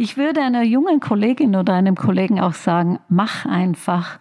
Ich 0.00 0.16
würde 0.16 0.40
einer 0.42 0.62
jungen 0.62 1.00
Kollegin 1.00 1.56
oder 1.56 1.74
einem 1.74 1.96
Kollegen 1.96 2.40
auch 2.40 2.54
sagen, 2.54 3.00
mach 3.08 3.44
einfach. 3.46 4.20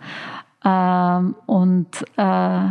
Ähm, 0.65 1.35
und 1.45 2.03
äh, 2.17 2.67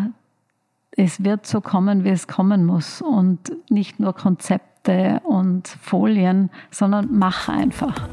es 0.91 1.23
wird 1.23 1.47
so 1.47 1.61
kommen, 1.61 2.03
wie 2.03 2.09
es 2.09 2.27
kommen 2.27 2.67
muss. 2.67 3.01
Und 3.03 3.53
nicht 3.71 4.01
nur 4.01 4.13
Konzepte 4.13 5.21
und 5.23 5.69
Folien, 5.69 6.51
sondern 6.73 7.09
mach 7.13 7.49
einfach. 7.49 8.09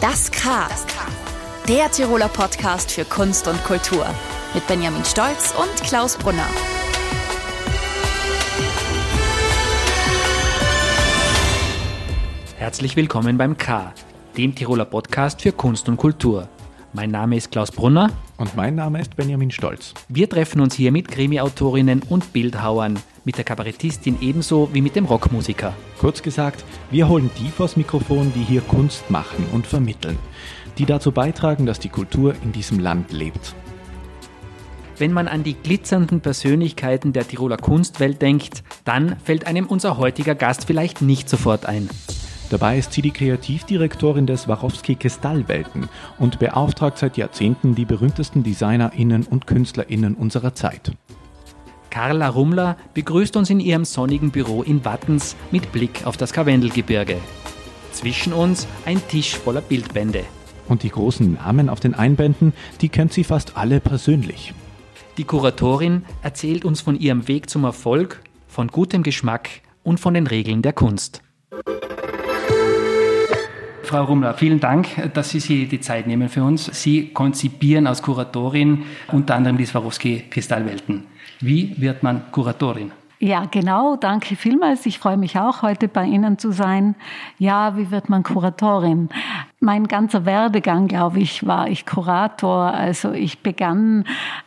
Das 0.00 0.30
K. 0.30 0.95
Der 1.68 1.90
Tiroler 1.90 2.28
Podcast 2.28 2.92
für 2.92 3.04
Kunst 3.04 3.48
und 3.48 3.60
Kultur. 3.64 4.06
Mit 4.54 4.64
Benjamin 4.68 5.04
Stolz 5.04 5.52
und 5.58 5.82
Klaus 5.82 6.16
Brunner. 6.16 6.46
Herzlich 12.56 12.94
willkommen 12.94 13.36
beim 13.36 13.58
K, 13.58 13.92
dem 14.36 14.54
Tiroler 14.54 14.84
Podcast 14.84 15.42
für 15.42 15.50
Kunst 15.50 15.88
und 15.88 15.96
Kultur. 15.96 16.48
Mein 16.92 17.10
Name 17.10 17.36
ist 17.36 17.50
Klaus 17.50 17.72
Brunner. 17.72 18.12
Und 18.38 18.54
mein 18.54 18.74
Name 18.74 19.00
ist 19.00 19.16
Benjamin 19.16 19.50
Stolz. 19.50 19.92
Wir 20.08 20.28
treffen 20.28 20.60
uns 20.60 20.74
hier 20.74 20.92
mit 20.92 21.08
Krimi-Autorinnen 21.08 22.02
und 22.08 22.32
Bildhauern, 22.32 22.98
mit 23.24 23.38
der 23.38 23.44
Kabarettistin 23.44 24.18
ebenso 24.20 24.68
wie 24.72 24.82
mit 24.82 24.94
dem 24.94 25.06
Rockmusiker. 25.06 25.72
Kurz 25.98 26.22
gesagt, 26.22 26.62
wir 26.90 27.08
holen 27.08 27.30
die 27.38 27.48
vors 27.48 27.76
Mikrofon, 27.76 28.32
die 28.34 28.44
hier 28.44 28.60
Kunst 28.60 29.10
machen 29.10 29.46
und 29.52 29.66
vermitteln, 29.66 30.18
die 30.78 30.86
dazu 30.86 31.12
beitragen, 31.12 31.66
dass 31.66 31.78
die 31.78 31.88
Kultur 31.88 32.34
in 32.42 32.52
diesem 32.52 32.78
Land 32.78 33.12
lebt. 33.12 33.54
Wenn 34.98 35.12
man 35.12 35.28
an 35.28 35.42
die 35.42 35.54
glitzernden 35.54 36.20
Persönlichkeiten 36.20 37.12
der 37.12 37.28
Tiroler 37.28 37.58
Kunstwelt 37.58 38.22
denkt, 38.22 38.62
dann 38.84 39.16
fällt 39.24 39.46
einem 39.46 39.66
unser 39.66 39.98
heutiger 39.98 40.34
Gast 40.34 40.64
vielleicht 40.66 41.02
nicht 41.02 41.28
sofort 41.28 41.66
ein. 41.66 41.90
Dabei 42.48 42.78
ist 42.78 42.92
sie 42.92 43.02
die 43.02 43.10
Kreativdirektorin 43.10 44.26
des 44.26 44.42
Swarovski 44.42 44.94
Kristallwelten 44.94 45.88
und 46.18 46.38
beauftragt 46.38 46.96
seit 46.96 47.16
Jahrzehnten 47.16 47.74
die 47.74 47.84
berühmtesten 47.84 48.42
DesignerInnen 48.44 49.24
und 49.24 49.46
KünstlerInnen 49.46 50.14
unserer 50.14 50.54
Zeit. 50.54 50.92
Carla 51.90 52.28
Rummler 52.28 52.76
begrüßt 52.94 53.36
uns 53.36 53.50
in 53.50 53.58
ihrem 53.58 53.84
sonnigen 53.84 54.30
Büro 54.30 54.62
in 54.62 54.84
Wattens 54.84 55.34
mit 55.50 55.72
Blick 55.72 56.06
auf 56.06 56.16
das 56.16 56.32
Karwendelgebirge. 56.32 57.16
Zwischen 57.92 58.32
uns 58.32 58.66
ein 58.84 59.00
Tisch 59.08 59.34
voller 59.34 59.62
Bildbände. 59.62 60.24
Und 60.68 60.82
die 60.82 60.90
großen 60.90 61.34
Namen 61.34 61.68
auf 61.68 61.80
den 61.80 61.94
Einbänden, 61.94 62.52
die 62.80 62.88
kennt 62.88 63.12
sie 63.12 63.24
fast 63.24 63.56
alle 63.56 63.80
persönlich. 63.80 64.54
Die 65.16 65.24
Kuratorin 65.24 66.04
erzählt 66.22 66.64
uns 66.64 66.80
von 66.80 66.98
ihrem 66.98 67.28
Weg 67.28 67.48
zum 67.48 67.64
Erfolg, 67.64 68.22
von 68.48 68.68
gutem 68.68 69.02
Geschmack 69.02 69.48
und 69.82 69.98
von 69.98 70.14
den 70.14 70.26
Regeln 70.26 70.62
der 70.62 70.72
Kunst. 70.72 71.22
Frau 73.86 74.04
Rummler, 74.04 74.34
vielen 74.34 74.58
Dank, 74.58 74.88
dass 75.14 75.30
Sie 75.30 75.38
sich 75.38 75.68
die 75.68 75.80
Zeit 75.80 76.08
nehmen 76.08 76.28
für 76.28 76.42
uns. 76.42 76.66
Sie 76.82 77.10
konzipieren 77.10 77.86
als 77.86 78.02
Kuratorin 78.02 78.82
unter 79.12 79.36
anderem 79.36 79.56
die 79.58 79.64
Swarovski-Kristallwelten. 79.64 81.04
Wie 81.40 81.80
wird 81.80 82.02
man 82.02 82.32
Kuratorin? 82.32 82.90
Ja, 83.18 83.46
genau. 83.46 83.96
Danke 83.96 84.36
vielmals. 84.36 84.84
Ich 84.84 84.98
freue 84.98 85.16
mich 85.16 85.38
auch, 85.38 85.62
heute 85.62 85.88
bei 85.88 86.04
Ihnen 86.04 86.36
zu 86.36 86.50
sein. 86.50 86.96
Ja, 87.38 87.76
wie 87.76 87.90
wird 87.90 88.08
man 88.08 88.22
Kuratorin? 88.24 89.08
Mein 89.66 89.88
ganzer 89.88 90.24
Werdegang, 90.24 90.86
glaube 90.86 91.18
ich, 91.18 91.44
war 91.44 91.68
ich 91.68 91.86
Kurator. 91.86 92.72
Also 92.72 93.10
ich 93.10 93.40
begann 93.40 94.04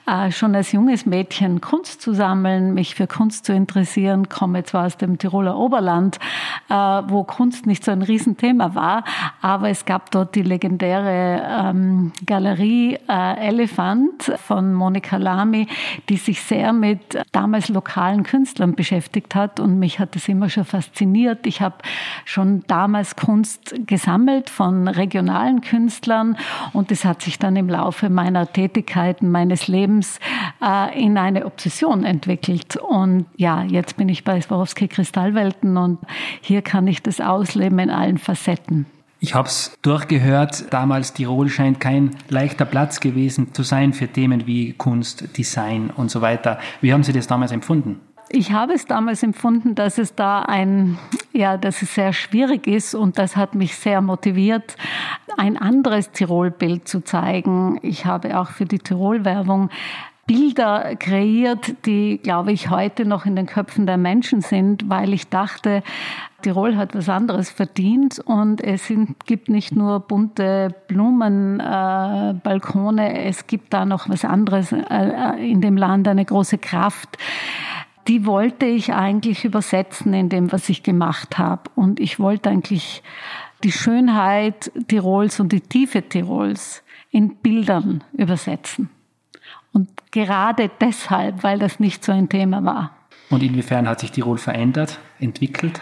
äh, 0.07 0.31
schon 0.31 0.55
als 0.55 0.71
junges 0.71 1.05
Mädchen 1.05 1.59
Kunst 1.59 2.01
zu 2.01 2.13
sammeln, 2.13 2.73
mich 2.73 2.95
für 2.95 3.05
Kunst 3.05 3.45
zu 3.45 3.51
interessieren, 3.51 4.29
komme 4.29 4.63
zwar 4.63 4.85
aus 4.85 4.95
dem 4.95 5.17
Tiroler 5.17 5.57
Oberland, 5.57 6.19
äh, 6.69 6.73
wo 6.73 7.25
Kunst 7.25 7.65
nicht 7.65 7.83
so 7.83 7.91
ein 7.91 8.01
Riesenthema 8.01 8.75
war, 8.75 9.03
aber 9.41 9.67
es 9.67 9.83
gab 9.83 10.09
dort 10.11 10.35
die 10.35 10.41
legendäre 10.41 11.41
ähm, 11.45 12.13
Galerie 12.25 12.97
äh, 13.09 13.45
Elephant 13.45 14.31
von 14.37 14.73
Monika 14.73 15.17
Lamy, 15.17 15.67
die 16.07 16.15
sich 16.15 16.41
sehr 16.41 16.71
mit 16.71 17.21
damals 17.33 17.67
lokalen 17.67 18.23
Künstlern 18.23 18.73
beschäftigt 18.73 19.35
hat 19.35 19.59
und 19.59 19.79
mich 19.79 19.99
hat 19.99 20.15
das 20.15 20.29
immer 20.29 20.47
schon 20.47 20.63
fasziniert. 20.63 21.45
Ich 21.45 21.61
habe 21.61 21.75
schon 22.23 22.63
damals 22.67 23.17
Kunst 23.17 23.75
gesammelt 23.85 24.49
von 24.49 24.87
regionalen 25.09 25.61
Künstlern 25.61 26.37
und 26.73 26.91
es 26.91 27.03
hat 27.03 27.21
sich 27.21 27.39
dann 27.39 27.55
im 27.55 27.67
Laufe 27.67 28.09
meiner 28.09 28.51
Tätigkeiten, 28.51 29.31
meines 29.31 29.67
Lebens 29.67 30.19
äh, 30.61 31.01
in 31.01 31.17
eine 31.17 31.45
Obsession 31.45 32.03
entwickelt. 32.03 32.75
Und 32.77 33.25
ja, 33.35 33.63
jetzt 33.63 33.97
bin 33.97 34.07
ich 34.07 34.23
bei 34.23 34.39
Swarovski 34.39 34.87
Kristallwelten 34.87 35.77
und 35.77 35.99
hier 36.41 36.61
kann 36.61 36.87
ich 36.87 37.01
das 37.01 37.19
ausleben 37.19 37.79
in 37.79 37.89
allen 37.89 38.17
Facetten. 38.19 38.85
Ich 39.21 39.35
habe 39.35 39.49
es 39.49 39.77
durchgehört, 39.81 40.71
damals 40.71 41.11
Tirol 41.11 41.49
scheint 41.49 41.81
kein 41.81 42.11
leichter 42.29 42.63
Platz 42.63 43.01
gewesen 43.01 43.53
zu 43.53 43.63
sein 43.63 43.91
für 43.91 44.07
Themen 44.07 44.47
wie 44.47 44.73
Kunst, 44.73 45.37
Design 45.37 45.89
und 45.89 46.09
so 46.09 46.21
weiter. 46.21 46.59
Wie 46.79 46.93
haben 46.93 47.03
Sie 47.03 47.11
das 47.11 47.27
damals 47.27 47.51
empfunden? 47.51 47.99
Ich 48.31 48.51
habe 48.51 48.73
es 48.73 48.85
damals 48.85 49.23
empfunden, 49.23 49.73
dass 49.73 49.97
es 49.97 50.13
da 50.13 50.43
ein, 50.43 50.99
ja, 51.33 51.57
dass 51.57 51.81
es 51.81 51.95
sehr 51.95 52.13
schwierig 52.13 52.67
ist 52.67 52.93
und 52.93 53.17
das 53.17 53.35
hat 53.35 53.55
mich 53.55 53.75
sehr 53.75 54.01
motiviert, 54.01 54.75
ein 55.37 55.57
anderes 55.57 56.11
Tirol-Bild 56.11 56.87
zu 56.87 57.03
zeigen. 57.03 57.79
Ich 57.81 58.05
habe 58.05 58.39
auch 58.39 58.49
für 58.49 58.65
die 58.65 58.77
Tirol-Werbung 58.77 59.71
Bilder 60.27 60.95
kreiert, 60.95 61.87
die, 61.87 62.19
glaube 62.21 62.51
ich, 62.51 62.69
heute 62.69 63.03
noch 63.03 63.25
in 63.25 63.35
den 63.35 63.47
Köpfen 63.47 63.87
der 63.87 63.97
Menschen 63.97 64.41
sind, 64.41 64.87
weil 64.87 65.11
ich 65.11 65.29
dachte, 65.29 65.81
Tirol 66.43 66.77
hat 66.77 66.95
was 66.95 67.09
anderes 67.09 67.49
verdient 67.49 68.19
und 68.19 68.61
es 68.61 68.85
sind, 68.85 69.25
gibt 69.25 69.49
nicht 69.49 69.75
nur 69.75 69.99
bunte 70.01 70.75
Blumen, 70.87 71.59
äh, 71.59 72.33
es 73.27 73.47
gibt 73.47 73.73
da 73.73 73.85
noch 73.85 74.07
was 74.07 74.23
anderes 74.23 74.71
äh, 74.71 75.51
in 75.51 75.61
dem 75.61 75.77
Land, 75.77 76.07
eine 76.07 76.25
große 76.25 76.59
Kraft 76.59 77.17
die 78.09 78.25
wollte 78.25 78.65
ich 78.65 78.91
eigentlich 78.91 79.45
übersetzen 79.45 80.15
in 80.15 80.29
dem, 80.29 80.51
was 80.51 80.67
ich 80.67 80.81
gemacht 80.81 81.37
habe. 81.37 81.69
Und 81.75 81.99
ich 81.99 82.19
wollte 82.19 82.49
eigentlich 82.49 83.03
die 83.63 83.71
Schönheit 83.71 84.71
Tirols 84.87 85.39
und 85.39 85.51
die 85.51 85.61
Tiefe 85.61 86.01
Tirols 86.01 86.83
in 87.11 87.35
Bildern 87.35 88.03
übersetzen. 88.13 88.89
Und 89.73 89.89
gerade 90.11 90.71
deshalb, 90.81 91.43
weil 91.43 91.59
das 91.59 91.79
nicht 91.79 92.03
so 92.03 92.11
ein 92.11 92.29
Thema 92.29 92.65
war. 92.65 92.95
Und 93.29 93.43
inwiefern 93.43 93.87
hat 93.87 93.99
sich 93.99 94.11
Tirol 94.11 94.39
verändert, 94.39 94.97
entwickelt? 95.19 95.79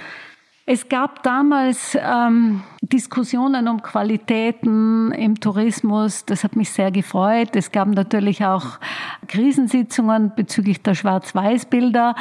Es 0.70 0.90
gab 0.90 1.24
damals 1.24 1.98
ähm, 1.98 2.62
Diskussionen 2.82 3.70
um 3.70 3.82
Qualitäten 3.82 5.14
im 5.14 5.40
Tourismus. 5.40 6.26
Das 6.26 6.44
hat 6.44 6.58
mich 6.58 6.72
sehr 6.72 6.92
gefreut. 6.92 7.52
Es 7.54 7.72
gab 7.72 7.88
natürlich 7.88 8.44
auch 8.44 8.78
Krisensitzungen 9.30 10.34
bezüglich 10.36 10.84
der 10.84 10.94
Schwarz-Weiß-Bilder. 10.94 12.16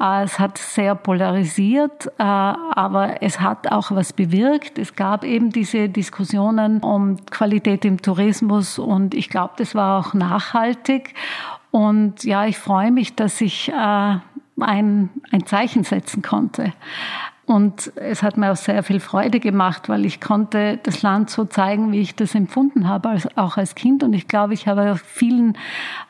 Äh, 0.00 0.24
es 0.24 0.40
hat 0.40 0.58
sehr 0.58 0.96
polarisiert, 0.96 2.08
äh, 2.18 2.24
aber 2.24 3.22
es 3.22 3.38
hat 3.38 3.70
auch 3.70 3.92
was 3.92 4.12
bewirkt. 4.12 4.80
Es 4.80 4.96
gab 4.96 5.22
eben 5.22 5.50
diese 5.50 5.88
Diskussionen 5.88 6.80
um 6.80 7.24
Qualität 7.26 7.84
im 7.84 8.02
Tourismus 8.02 8.80
und 8.80 9.14
ich 9.14 9.28
glaube, 9.28 9.54
das 9.58 9.76
war 9.76 10.00
auch 10.00 10.12
nachhaltig. 10.12 11.14
Und 11.70 12.24
ja, 12.24 12.46
ich 12.46 12.58
freue 12.58 12.90
mich, 12.90 13.14
dass 13.14 13.40
ich 13.40 13.68
äh, 13.68 14.16
ein, 14.60 15.10
ein 15.30 15.46
Zeichen 15.46 15.84
setzen 15.84 16.20
konnte. 16.20 16.72
Und 17.44 17.92
es 17.96 18.22
hat 18.22 18.36
mir 18.36 18.52
auch 18.52 18.56
sehr 18.56 18.82
viel 18.82 19.00
Freude 19.00 19.40
gemacht, 19.40 19.88
weil 19.88 20.04
ich 20.04 20.20
konnte 20.20 20.78
das 20.82 21.02
Land 21.02 21.28
so 21.28 21.44
zeigen, 21.44 21.90
wie 21.90 22.00
ich 22.00 22.14
das 22.14 22.34
empfunden 22.34 22.88
habe, 22.88 23.08
als, 23.08 23.36
auch 23.36 23.56
als 23.56 23.74
Kind. 23.74 24.02
Und 24.02 24.12
ich 24.12 24.28
glaube, 24.28 24.54
ich 24.54 24.68
habe 24.68 24.96
vielen 24.96 25.58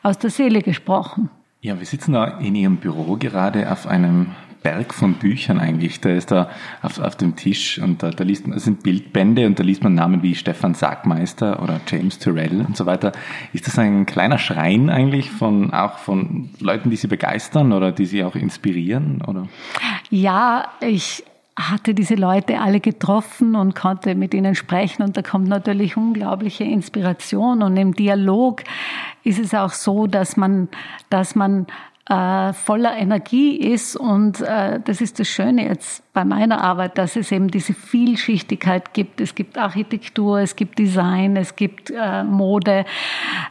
aus 0.03 0.19
der 0.19 0.29
Seele 0.29 0.61
gesprochen. 0.61 1.29
Ja, 1.61 1.79
wir 1.79 1.85
sitzen 1.85 2.13
da 2.13 2.25
in 2.39 2.55
Ihrem 2.55 2.77
Büro 2.77 3.15
gerade 3.17 3.71
auf 3.71 3.87
einem 3.87 4.27
Berg 4.63 4.93
von 4.93 5.15
Büchern 5.15 5.59
eigentlich. 5.59 6.01
Da 6.01 6.09
ist 6.09 6.31
da 6.31 6.49
auf, 6.81 6.99
auf 6.99 7.15
dem 7.15 7.35
Tisch 7.35 7.79
und 7.79 8.01
da, 8.01 8.09
da 8.09 8.23
liest 8.23 8.47
man, 8.47 8.55
das 8.55 8.63
sind 8.63 8.81
Bildbände 8.81 9.45
und 9.45 9.59
da 9.59 9.63
liest 9.63 9.83
man 9.83 9.93
Namen 9.93 10.23
wie 10.23 10.33
Stefan 10.33 10.73
Sagmeister 10.73 11.61
oder 11.61 11.79
James 11.87 12.17
Tyrrell 12.19 12.61
und 12.61 12.75
so 12.75 12.85
weiter. 12.85 13.11
Ist 13.51 13.67
das 13.67 13.77
ein 13.77 14.05
kleiner 14.05 14.37
Schrein 14.37 14.89
eigentlich 14.89 15.29
von, 15.29 15.73
auch 15.73 15.97
von 15.99 16.49
Leuten, 16.59 16.89
die 16.89 16.95
Sie 16.95 17.07
begeistern 17.07 17.73
oder 17.73 17.91
die 17.91 18.05
Sie 18.05 18.23
auch 18.23 18.35
inspirieren, 18.35 19.21
oder? 19.27 19.47
Ja, 20.09 20.69
ich, 20.79 21.23
hatte 21.55 21.93
diese 21.93 22.15
Leute 22.15 22.59
alle 22.59 22.79
getroffen 22.79 23.55
und 23.55 23.75
konnte 23.75 24.15
mit 24.15 24.33
ihnen 24.33 24.55
sprechen 24.55 25.03
und 25.03 25.15
da 25.15 25.21
kommt 25.21 25.47
natürlich 25.47 25.97
unglaubliche 25.97 26.63
Inspiration 26.63 27.61
und 27.61 27.77
im 27.77 27.93
Dialog 27.93 28.63
ist 29.23 29.39
es 29.39 29.53
auch 29.53 29.71
so, 29.71 30.07
dass 30.07 30.35
man, 30.35 30.67
dass 31.09 31.35
man 31.35 31.67
äh, 32.09 32.51
voller 32.53 32.97
Energie 32.97 33.55
ist. 33.55 33.95
Und 33.95 34.41
äh, 34.41 34.79
das 34.83 35.01
ist 35.01 35.19
das 35.19 35.27
Schöne 35.27 35.67
jetzt 35.67 36.03
bei 36.13 36.25
meiner 36.25 36.61
Arbeit, 36.61 36.97
dass 36.97 37.15
es 37.15 37.31
eben 37.31 37.47
diese 37.49 37.73
Vielschichtigkeit 37.73 38.93
gibt. 38.93 39.21
Es 39.21 39.35
gibt 39.35 39.57
Architektur, 39.57 40.39
es 40.39 40.55
gibt 40.55 40.79
Design, 40.79 41.37
es 41.37 41.55
gibt 41.55 41.91
äh, 41.91 42.23
Mode. 42.23 42.85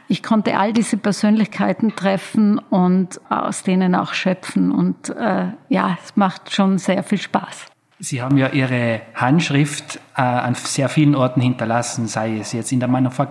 Ich 0.08 0.22
konnte 0.22 0.58
all 0.58 0.72
diese 0.72 0.96
Persönlichkeiten 0.96 1.96
treffen 1.96 2.58
und 2.58 3.20
aus 3.30 3.62
denen 3.62 3.94
auch 3.94 4.12
schöpfen. 4.12 4.70
Und 4.70 5.08
äh, 5.10 5.46
ja, 5.68 5.98
es 6.02 6.16
macht 6.16 6.52
schon 6.54 6.78
sehr 6.78 7.02
viel 7.02 7.18
Spaß. 7.18 7.66
Sie 7.98 8.20
haben 8.20 8.36
ja 8.36 8.48
Ihre 8.48 9.02
Handschrift 9.14 10.00
äh, 10.16 10.22
an 10.22 10.56
sehr 10.56 10.88
vielen 10.88 11.14
Orten 11.14 11.40
hinterlassen, 11.40 12.08
sei 12.08 12.38
es 12.38 12.52
jetzt 12.52 12.72
in 12.72 12.80
der, 12.80 12.88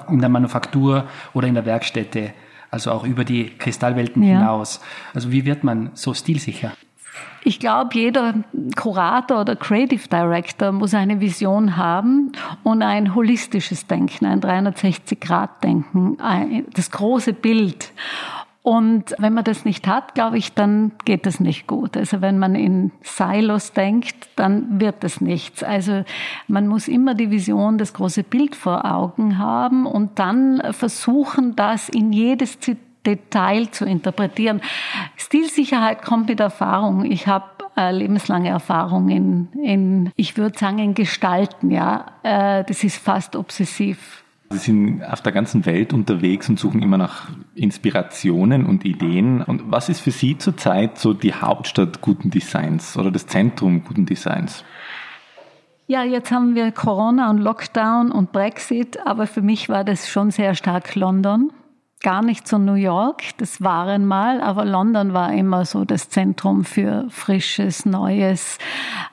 in 0.08 0.20
der 0.20 0.30
Manufaktur 0.30 1.04
oder 1.34 1.48
in 1.48 1.56
der 1.56 1.66
Werkstätte 1.66 2.34
also 2.72 2.92
auch 2.92 3.04
über 3.04 3.26
die 3.26 3.52
Kristallwelten 3.58 4.24
ja. 4.24 4.40
hinaus. 4.40 4.82
Also 5.14 5.32
wie 5.32 5.46
wird 5.46 5.64
man 5.64 5.92
so 5.94 6.14
stilsicher? 6.14 6.72
Ich 7.44 7.60
glaube, 7.60 7.90
jeder 7.94 8.36
Kurator 8.76 9.42
oder 9.42 9.56
Creative 9.56 10.08
Director 10.08 10.72
muss 10.72 10.94
eine 10.94 11.20
Vision 11.20 11.76
haben 11.76 12.32
und 12.64 12.84
ein 12.84 13.16
holistisches 13.16 13.88
Denken, 13.88 14.26
ein 14.26 14.42
360-Grad-Denken, 14.42 16.18
das 16.74 16.92
große 16.92 17.34
Bild. 17.34 17.92
Und 18.64 19.16
wenn 19.18 19.34
man 19.34 19.44
das 19.44 19.66
nicht 19.66 19.88
hat, 19.88 20.14
glaube 20.14 20.38
ich, 20.38 20.54
dann 20.54 20.92
geht 21.04 21.26
das 21.26 21.40
nicht 21.40 21.66
gut. 21.66 21.98
Also 21.98 22.22
wenn 22.22 22.38
man 22.38 22.54
in 22.54 22.92
Silos 23.02 23.74
denkt, 23.74 24.30
dann 24.36 24.80
wird 24.80 25.04
das 25.04 25.20
nichts. 25.20 25.64
Also 25.64 26.04
man 26.48 26.68
muss 26.68 26.88
immer 26.88 27.16
die 27.16 27.32
Vision, 27.32 27.80
das 27.80 27.94
große 27.94 28.22
Bild 28.22 28.56
vor 28.56 28.86
Augen 28.86 29.40
haben 29.40 29.88
und 29.88 30.20
dann 30.20 30.62
versuchen, 30.74 31.56
das 31.56 31.90
in 31.90 32.14
jedes 32.14 32.60
Detail 33.04 33.72
zu 33.72 33.86
interpretieren. 33.86 34.62
Stilsicherheit 35.16 36.04
kommt 36.04 36.30
mit 36.30 36.40
Erfahrung. 36.40 37.04
Ich 37.04 37.26
habe 37.26 37.46
äh, 37.76 37.92
lebenslange 37.92 38.50
Erfahrung 38.50 39.10
in, 39.10 39.48
in 39.54 40.12
ich 40.16 40.38
würde 40.38 40.60
sagen, 40.60 40.78
in 40.78 40.94
Gestalten. 40.94 41.72
Ja, 41.72 42.06
äh, 42.22 42.64
das 42.64 42.84
ist 42.84 42.98
fast 42.98 43.36
obsessiv. 43.36 44.24
Sie 44.52 44.58
sind 44.58 45.04
auf 45.04 45.22
der 45.22 45.32
ganzen 45.32 45.66
Welt 45.66 45.94
unterwegs 45.94 46.50
und 46.50 46.60
suchen 46.60 46.82
immer 46.82 46.98
nach 46.98 47.30
Inspirationen 47.56 48.66
und 48.66 48.86
Ideen. 48.86 49.42
Und 49.42 49.72
was 49.72 49.90
ist 49.90 50.02
für 50.02 50.12
Sie 50.12 50.38
zurzeit 50.38 50.98
so 50.98 51.14
die 51.14 51.34
Hauptstadt 51.34 52.02
guten 52.02 52.30
Designs 52.30 52.98
oder 52.98 53.12
das 53.12 53.28
Zentrum 53.28 53.84
guten 53.84 54.06
Designs? 54.06 54.64
Ja, 55.88 56.04
jetzt 56.04 56.32
haben 56.32 56.56
wir 56.56 56.72
Corona 56.72 57.30
und 57.30 57.40
Lockdown 57.40 58.12
und 58.12 58.32
Brexit, 58.32 59.00
aber 59.06 59.28
für 59.28 59.42
mich 59.42 59.68
war 59.68 59.84
das 59.84 60.10
schon 60.10 60.32
sehr 60.32 60.56
stark 60.56 60.96
London 60.96 61.52
gar 62.02 62.24
nicht 62.24 62.48
so 62.48 62.58
New 62.58 62.74
York, 62.74 63.24
das 63.38 63.62
waren 63.62 64.06
mal, 64.06 64.42
aber 64.42 64.66
London 64.66 65.14
war 65.14 65.34
immer 65.34 65.66
so 65.66 65.86
das 65.86 66.10
Zentrum 66.10 66.64
für 66.64 67.06
frisches, 67.10 67.86
Neues, 67.86 68.58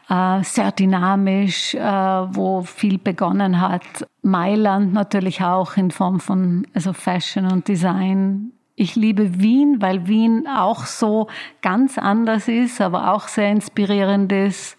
äh, 0.08 0.43
sehr 0.43 0.73
dynamisch, 0.73 1.75
äh, 1.75 1.81
wo 1.81 2.62
viel 2.62 2.99
begonnen 2.99 3.61
hat. 3.61 4.06
Mailand 4.23 4.93
natürlich 4.93 5.43
auch 5.43 5.76
in 5.76 5.90
Form 5.90 6.20
von 6.20 6.67
also 6.75 6.93
Fashion 6.93 7.46
und 7.46 7.69
Design. 7.69 8.52
Ich 8.75 8.96
liebe 8.96 9.41
Wien, 9.41 9.76
weil 9.81 10.06
Wien 10.06 10.46
auch 10.46 10.87
so 10.87 11.29
ganz 11.62 11.99
anders 11.99 12.49
ist, 12.49 12.81
aber 12.81 13.12
auch 13.12 13.29
sehr 13.29 13.50
inspirierend 13.50 14.32
ist. 14.32 14.76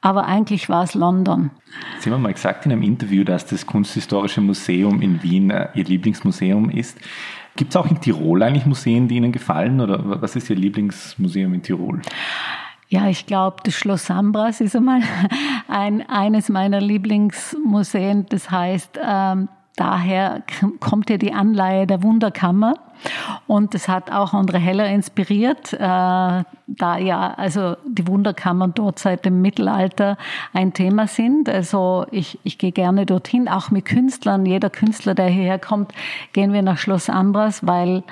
Aber 0.00 0.26
eigentlich 0.26 0.68
war 0.68 0.82
es 0.82 0.94
London. 0.94 1.50
Sie 2.00 2.10
haben 2.10 2.22
mal 2.22 2.32
gesagt 2.32 2.66
in 2.66 2.72
einem 2.72 2.82
Interview, 2.82 3.22
dass 3.22 3.46
das 3.46 3.66
Kunsthistorische 3.66 4.40
Museum 4.40 5.00
in 5.00 5.22
Wien 5.22 5.50
äh, 5.50 5.68
Ihr 5.74 5.84
Lieblingsmuseum 5.84 6.70
ist. 6.70 6.98
Gibt 7.56 7.70
es 7.70 7.76
auch 7.76 7.90
in 7.90 8.00
Tirol 8.00 8.42
eigentlich 8.42 8.66
Museen, 8.66 9.08
die 9.08 9.16
Ihnen 9.16 9.32
gefallen 9.32 9.80
oder 9.80 10.22
was 10.22 10.36
ist 10.36 10.48
Ihr 10.48 10.56
Lieblingsmuseum 10.56 11.52
in 11.54 11.62
Tirol? 11.62 12.00
Ja, 12.88 13.08
ich 13.08 13.26
glaube, 13.26 13.56
das 13.64 13.74
Schloss 13.74 14.06
Sambras 14.06 14.60
ist 14.60 14.76
einmal 14.76 15.00
ein, 15.68 16.08
eines 16.08 16.48
meiner 16.48 16.80
Lieblingsmuseen. 16.80 18.26
Das 18.28 18.50
heißt, 18.50 18.98
ähm, 19.02 19.48
daher 19.76 20.42
kommt 20.80 21.10
ja 21.10 21.16
die 21.16 21.32
Anleihe 21.32 21.86
der 21.86 22.02
Wunderkammer. 22.02 22.74
Und 23.46 23.74
das 23.74 23.88
hat 23.88 24.12
auch 24.12 24.32
André 24.32 24.58
Heller 24.58 24.86
inspiriert, 24.88 25.72
äh, 25.72 25.78
da 25.78 26.98
ja 26.98 27.34
also 27.36 27.76
die 27.84 28.06
Wunderkammern 28.06 28.74
dort 28.74 29.00
seit 29.00 29.24
dem 29.24 29.42
Mittelalter 29.42 30.16
ein 30.52 30.72
Thema 30.72 31.08
sind. 31.08 31.48
Also 31.48 32.06
ich, 32.12 32.38
ich 32.44 32.58
gehe 32.58 32.70
gerne 32.70 33.04
dorthin, 33.04 33.48
auch 33.48 33.70
mit 33.70 33.86
Künstlern. 33.86 34.46
Jeder 34.46 34.70
Künstler, 34.70 35.14
der 35.14 35.26
hierher 35.26 35.58
kommt, 35.58 35.92
gehen 36.32 36.52
wir 36.52 36.62
nach 36.62 36.78
Schloss 36.78 37.10
Ambras, 37.10 37.66
weil 37.66 38.04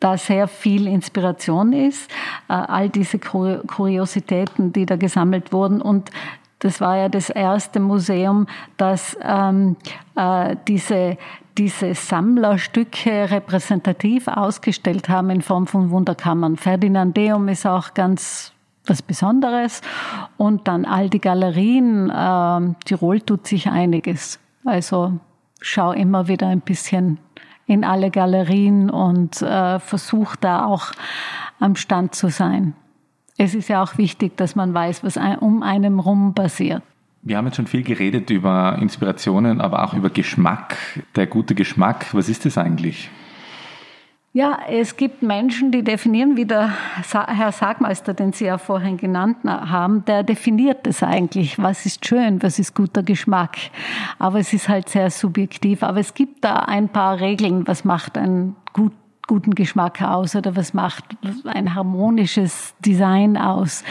da 0.00 0.16
sehr 0.16 0.48
viel 0.48 0.86
Inspiration 0.86 1.72
ist, 1.72 2.10
äh, 2.48 2.54
all 2.54 2.88
diese 2.88 3.18
Kuriositäten, 3.18 4.72
die 4.72 4.86
da 4.86 4.96
gesammelt 4.96 5.52
wurden 5.52 5.80
und 5.80 6.10
das 6.62 6.80
war 6.80 6.96
ja 6.96 7.08
das 7.08 7.28
erste 7.28 7.80
Museum, 7.80 8.46
das 8.76 9.16
ähm, 9.22 9.76
äh, 10.16 10.56
diese 10.68 11.16
diese 11.58 11.94
Sammlerstücke 11.94 13.30
repräsentativ 13.30 14.26
ausgestellt 14.26 15.08
haben 15.08 15.28
in 15.28 15.42
Form 15.42 15.66
von 15.66 15.90
Wunderkammern. 15.90 16.56
Ferdinandeum 16.56 17.48
ist 17.48 17.66
auch 17.66 17.92
ganz 17.92 18.52
was 18.86 19.02
Besonderes. 19.02 19.82
Und 20.36 20.66
dann 20.68 20.84
all 20.84 21.10
die 21.10 21.20
Galerien. 21.20 22.10
Äh, 22.10 22.74
Tirol 22.84 23.20
tut 23.20 23.46
sich 23.46 23.68
einiges. 23.68 24.40
Also 24.64 25.18
schau 25.60 25.92
immer 25.92 26.28
wieder 26.28 26.46
ein 26.46 26.60
bisschen 26.60 27.18
in 27.66 27.84
alle 27.84 28.10
Galerien 28.10 28.88
und 28.90 29.42
äh, 29.42 29.78
versuch 29.78 30.36
da 30.36 30.64
auch 30.64 30.92
am 31.60 31.76
Stand 31.76 32.14
zu 32.14 32.28
sein. 32.28 32.74
Es 33.42 33.56
ist 33.56 33.66
ja 33.66 33.82
auch 33.82 33.98
wichtig, 33.98 34.36
dass 34.36 34.54
man 34.54 34.72
weiß, 34.72 35.02
was 35.02 35.18
um 35.40 35.64
einem 35.64 35.98
rum 35.98 36.32
passiert. 36.32 36.80
Wir 37.22 37.36
haben 37.36 37.46
jetzt 37.46 37.56
schon 37.56 37.66
viel 37.66 37.82
geredet 37.82 38.30
über 38.30 38.78
Inspirationen, 38.80 39.60
aber 39.60 39.82
auch 39.82 39.94
über 39.94 40.10
Geschmack. 40.10 40.76
Der 41.16 41.26
gute 41.26 41.56
Geschmack, 41.56 42.06
was 42.14 42.28
ist 42.28 42.44
das 42.44 42.56
eigentlich? 42.56 43.10
Ja, 44.32 44.60
es 44.68 44.96
gibt 44.96 45.22
Menschen, 45.22 45.72
die 45.72 45.82
definieren, 45.82 46.36
wie 46.36 46.44
der 46.44 46.72
Herr 47.12 47.50
Sagmeister, 47.50 48.14
den 48.14 48.32
Sie 48.32 48.44
ja 48.44 48.58
vorhin 48.58 48.96
genannt 48.96 49.38
haben, 49.44 50.04
der 50.04 50.22
definiert 50.22 50.86
das 50.86 51.02
eigentlich. 51.02 51.58
Was 51.58 51.84
ist 51.84 52.06
schön, 52.06 52.40
was 52.44 52.60
ist 52.60 52.76
guter 52.76 53.02
Geschmack? 53.02 53.56
Aber 54.20 54.38
es 54.38 54.52
ist 54.52 54.68
halt 54.68 54.88
sehr 54.88 55.10
subjektiv. 55.10 55.82
Aber 55.82 55.98
es 55.98 56.14
gibt 56.14 56.44
da 56.44 56.60
ein 56.60 56.88
paar 56.88 57.18
Regeln, 57.18 57.66
was 57.66 57.84
macht 57.84 58.16
ein 58.16 58.54
gut, 58.72 58.92
guten 59.26 59.54
Geschmack 59.54 60.02
aus 60.02 60.36
oder 60.36 60.56
was 60.56 60.74
macht 60.74 61.04
ein 61.44 61.74
harmonisches 61.74 62.74
Design 62.80 63.36
aus. 63.36 63.84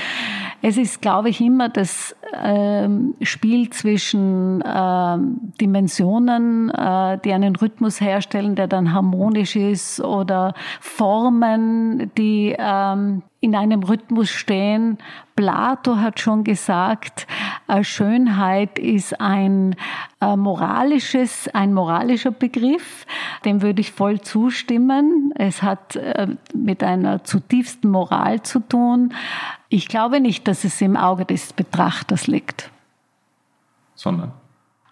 Es 0.62 0.78
ist, 0.78 1.01
glaube 1.01 1.30
ich, 1.30 1.42
immer 1.42 1.69
das 1.69 2.16
ähm, 2.33 3.16
Spiel 3.22 3.69
zwischen 3.72 4.63
ähm, 4.66 5.54
Dimensionen, 5.60 6.69
äh, 6.69 7.18
die 7.24 7.33
einen 7.33 7.56
Rhythmus 7.56 8.00
herstellen, 8.00 8.56
der 8.56 8.68
dann 8.68 8.94
harmonisch 8.94 9.56
ist, 9.56 10.01
oder 10.01 10.54
Formen, 10.80 12.12
die 12.18 12.56
ähm, 12.57 13.23
in 13.40 13.56
einem 13.56 13.81
Rhythmus 13.81 14.30
stehen. 14.30 15.00
Plato 15.35 15.97
hat 15.97 16.19
schon 16.19 16.44
gesagt, 16.44 17.26
Schönheit 17.81 18.79
ist 18.79 19.19
ein 19.19 19.75
äh, 20.19 20.35
moralisches, 20.35 21.47
ein 21.53 21.73
moralischer 21.73 22.31
Begriff. 22.31 23.05
Dem 23.45 23.61
würde 23.61 23.81
ich 23.81 23.91
voll 23.91 24.21
zustimmen. 24.21 25.33
Es 25.35 25.63
hat 25.63 25.95
äh, 25.95 26.27
mit 26.53 26.83
einer 26.83 27.23
zutiefsten 27.23 27.89
Moral 27.89 28.41
zu 28.43 28.59
tun. 28.59 29.13
Ich 29.69 29.87
glaube 29.87 30.19
nicht, 30.19 30.47
dass 30.47 30.63
es 30.63 30.81
im 30.81 30.97
Auge 30.97 31.25
des 31.25 31.53
Betrachters 31.53 32.27
liegt. 32.27 32.69
Sondern? 33.95 34.33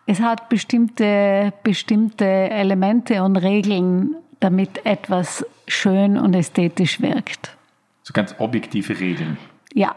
Es 0.05 0.19
hat 0.21 0.49
bestimmte, 0.49 1.53
bestimmte 1.63 2.25
Elemente 2.25 3.23
und 3.23 3.37
Regeln, 3.37 4.15
damit 4.39 4.85
etwas 4.85 5.45
schön 5.67 6.17
und 6.17 6.33
ästhetisch 6.33 6.99
wirkt. 7.01 7.55
So 8.01 8.13
ganz 8.13 8.33
objektive 8.39 8.99
Regeln. 8.99 9.37
Ja, 9.73 9.95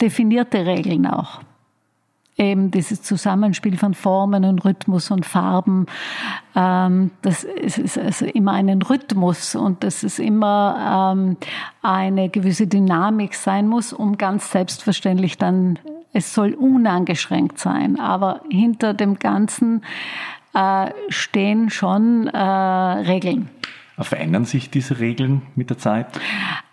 definierte 0.00 0.64
Regeln 0.64 1.06
auch. 1.06 1.40
Eben 2.38 2.70
dieses 2.70 3.02
Zusammenspiel 3.02 3.76
von 3.76 3.94
Formen 3.94 4.44
und 4.44 4.64
Rhythmus 4.64 5.10
und 5.10 5.26
Farben, 5.26 5.86
ähm, 6.54 7.10
das 7.22 7.42
ist 7.42 7.98
also 7.98 8.26
immer 8.26 8.52
einen 8.52 8.80
Rhythmus 8.80 9.56
und 9.56 9.82
dass 9.82 10.04
es 10.04 10.20
immer 10.20 11.14
ähm, 11.16 11.36
eine 11.82 12.28
gewisse 12.28 12.68
Dynamik 12.68 13.34
sein 13.34 13.66
muss, 13.66 13.92
um 13.92 14.16
ganz 14.16 14.52
selbstverständlich 14.52 15.36
dann, 15.36 15.80
es 16.12 16.32
soll 16.32 16.54
unangeschränkt 16.54 17.58
sein, 17.58 17.98
aber 17.98 18.40
hinter 18.48 18.94
dem 18.94 19.18
Ganzen 19.18 19.82
äh, 20.54 20.90
stehen 21.08 21.70
schon 21.70 22.28
äh, 22.28 22.38
Regeln. 22.38 23.50
Verändern 23.98 24.44
sich 24.44 24.70
diese 24.70 25.00
Regeln 25.00 25.42
mit 25.56 25.70
der 25.70 25.78
Zeit? 25.78 26.06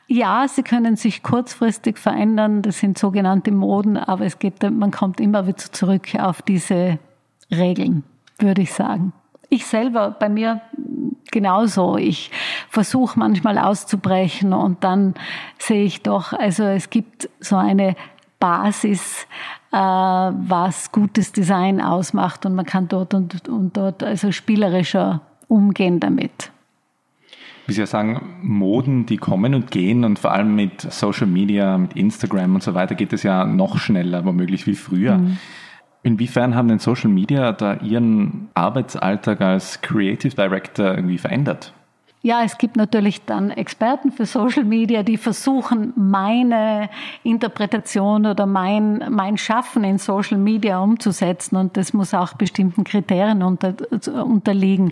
Ja, 0.07 0.47
sie 0.47 0.63
können 0.63 0.95
sich 0.95 1.23
kurzfristig 1.23 1.97
verändern. 1.97 2.61
Das 2.61 2.79
sind 2.79 2.97
sogenannte 2.97 3.51
Moden, 3.51 3.97
aber 3.97 4.25
es 4.25 4.37
geht, 4.39 4.61
man 4.61 4.91
kommt 4.91 5.19
immer 5.19 5.47
wieder 5.47 5.57
zurück 5.57 6.15
auf 6.19 6.41
diese 6.41 6.99
Regeln, 7.51 8.03
würde 8.37 8.61
ich 8.61 8.73
sagen. 8.73 9.13
ich 9.49 9.65
selber 9.65 10.11
bei 10.11 10.29
mir 10.29 10.61
genauso. 11.31 11.97
Ich 11.97 12.31
versuche 12.69 13.17
manchmal 13.19 13.57
auszubrechen 13.57 14.53
und 14.53 14.83
dann 14.83 15.15
sehe 15.57 15.83
ich 15.83 16.01
doch, 16.01 16.33
also 16.33 16.63
es 16.63 16.89
gibt 16.89 17.29
so 17.39 17.55
eine 17.55 17.95
Basis, 18.39 19.27
äh, 19.71 19.77
was 19.77 20.91
gutes 20.91 21.31
Design 21.31 21.81
ausmacht 21.81 22.45
und 22.45 22.55
man 22.55 22.65
kann 22.65 22.87
dort 22.87 23.13
und, 23.13 23.47
und 23.49 23.75
dort 23.75 24.03
also 24.03 24.31
spielerischer 24.31 25.21
umgehen 25.47 25.99
damit. 25.99 26.51
Wie 27.67 27.73
Sie 27.73 27.81
ja 27.81 27.87
sagen, 27.87 28.21
Moden, 28.41 29.05
die 29.05 29.17
kommen 29.17 29.55
und 29.55 29.71
gehen 29.71 30.03
und 30.03 30.19
vor 30.19 30.31
allem 30.31 30.55
mit 30.55 30.81
Social 30.81 31.27
Media, 31.27 31.77
mit 31.77 31.93
Instagram 31.93 32.55
und 32.55 32.63
so 32.63 32.73
weiter 32.73 32.95
geht 32.95 33.13
es 33.13 33.23
ja 33.23 33.45
noch 33.45 33.77
schneller, 33.77 34.25
womöglich 34.25 34.67
wie 34.67 34.75
früher. 34.75 35.17
Mhm. 35.17 35.37
Inwiefern 36.03 36.53
haben 36.53 36.67
denn 36.67 36.79
Social 36.79 37.09
Media 37.09 37.51
da 37.51 37.75
Ihren 37.81 38.49
Arbeitsalltag 38.53 39.41
als 39.41 39.81
Creative 39.81 40.35
Director 40.35 40.93
irgendwie 40.93 41.17
verändert? 41.17 41.73
Ja, 42.25 42.41
es 42.41 42.57
gibt 42.57 42.75
natürlich 42.75 43.23
dann 43.25 43.51
Experten 43.51 44.11
für 44.11 44.25
Social 44.25 44.63
Media, 44.63 45.03
die 45.03 45.17
versuchen, 45.17 45.93
meine 45.95 46.89
Interpretation 47.21 48.25
oder 48.25 48.47
mein, 48.47 49.05
mein 49.11 49.37
Schaffen 49.37 49.83
in 49.83 49.99
Social 49.99 50.39
Media 50.39 50.79
umzusetzen. 50.79 51.55
Und 51.55 51.77
das 51.77 51.93
muss 51.93 52.15
auch 52.15 52.33
bestimmten 52.33 52.83
Kriterien 52.83 53.43
unter, 53.43 53.75
unterliegen. 54.25 54.91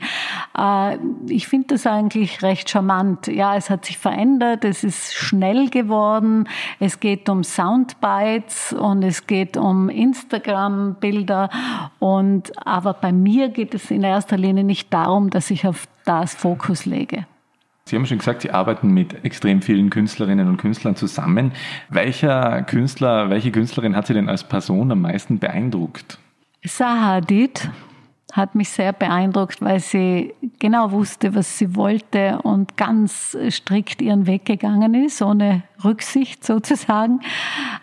Äh, 0.55 0.99
ich 1.27 1.47
finde 1.47 1.69
das 1.69 1.87
eigentlich 1.87 2.43
recht 2.43 2.69
charmant. 2.69 3.25
Ja, 3.25 3.55
es 3.55 3.71
hat 3.71 3.85
sich 3.85 3.97
verändert. 3.97 4.63
Es 4.63 4.83
ist 4.83 5.15
schnell 5.15 5.71
geworden. 5.71 6.47
Es 6.79 6.99
geht 6.99 7.29
um 7.29 7.43
Soundbites 7.43 8.73
und 8.73 9.01
es 9.01 9.25
geht 9.25 9.57
um 9.57 9.89
Instagram-Bilder. 9.89 11.49
Und, 11.97 12.51
aber 12.63 12.93
bei 12.93 13.11
mir 13.11 13.49
geht 13.49 13.73
es 13.73 13.89
in 13.89 14.03
erster 14.03 14.37
Linie 14.37 14.63
nicht 14.63 14.93
darum, 14.93 15.31
dass 15.31 15.49
ich 15.49 15.65
auf 15.65 15.87
das 16.05 16.35
Fokus 16.35 16.85
lege. 16.85 17.25
Sie 17.85 17.97
haben 17.97 18.05
schon 18.05 18.19
gesagt, 18.19 18.41
Sie 18.41 18.51
arbeiten 18.51 18.93
mit 18.93 19.25
extrem 19.25 19.61
vielen 19.61 19.89
Künstlerinnen 19.89 20.47
und 20.47 20.57
Künstlern 20.57 20.95
zusammen. 20.95 21.51
Welcher 21.89 22.63
Künstler, 22.63 23.29
welche 23.29 23.51
Künstlerin 23.51 23.95
hat 23.95 24.07
Sie 24.07 24.13
denn 24.13 24.29
als 24.29 24.43
Person 24.45 24.91
am 24.91 25.01
meisten 25.01 25.39
beeindruckt? 25.39 26.17
Saha 26.63 27.15
Hadid 27.15 27.69
hat 28.33 28.55
mich 28.55 28.69
sehr 28.69 28.93
beeindruckt, 28.93 29.61
weil 29.61 29.79
sie 29.79 30.33
genau 30.57 30.91
wusste, 30.91 31.35
was 31.35 31.59
sie 31.59 31.75
wollte 31.75 32.39
und 32.41 32.77
ganz 32.77 33.37
strikt 33.49 34.01
ihren 34.01 34.25
Weg 34.25 34.45
gegangen 34.45 34.95
ist, 34.95 35.21
ohne 35.21 35.61
Rücksicht 35.83 36.43
sozusagen. 36.43 37.19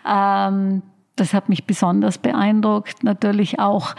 Ähm, 0.05 0.81
das 1.15 1.33
hat 1.33 1.47
mich 1.47 1.65
besonders 1.65 2.17
beeindruckt. 2.17 3.03
Natürlich 3.03 3.59
auch 3.59 3.95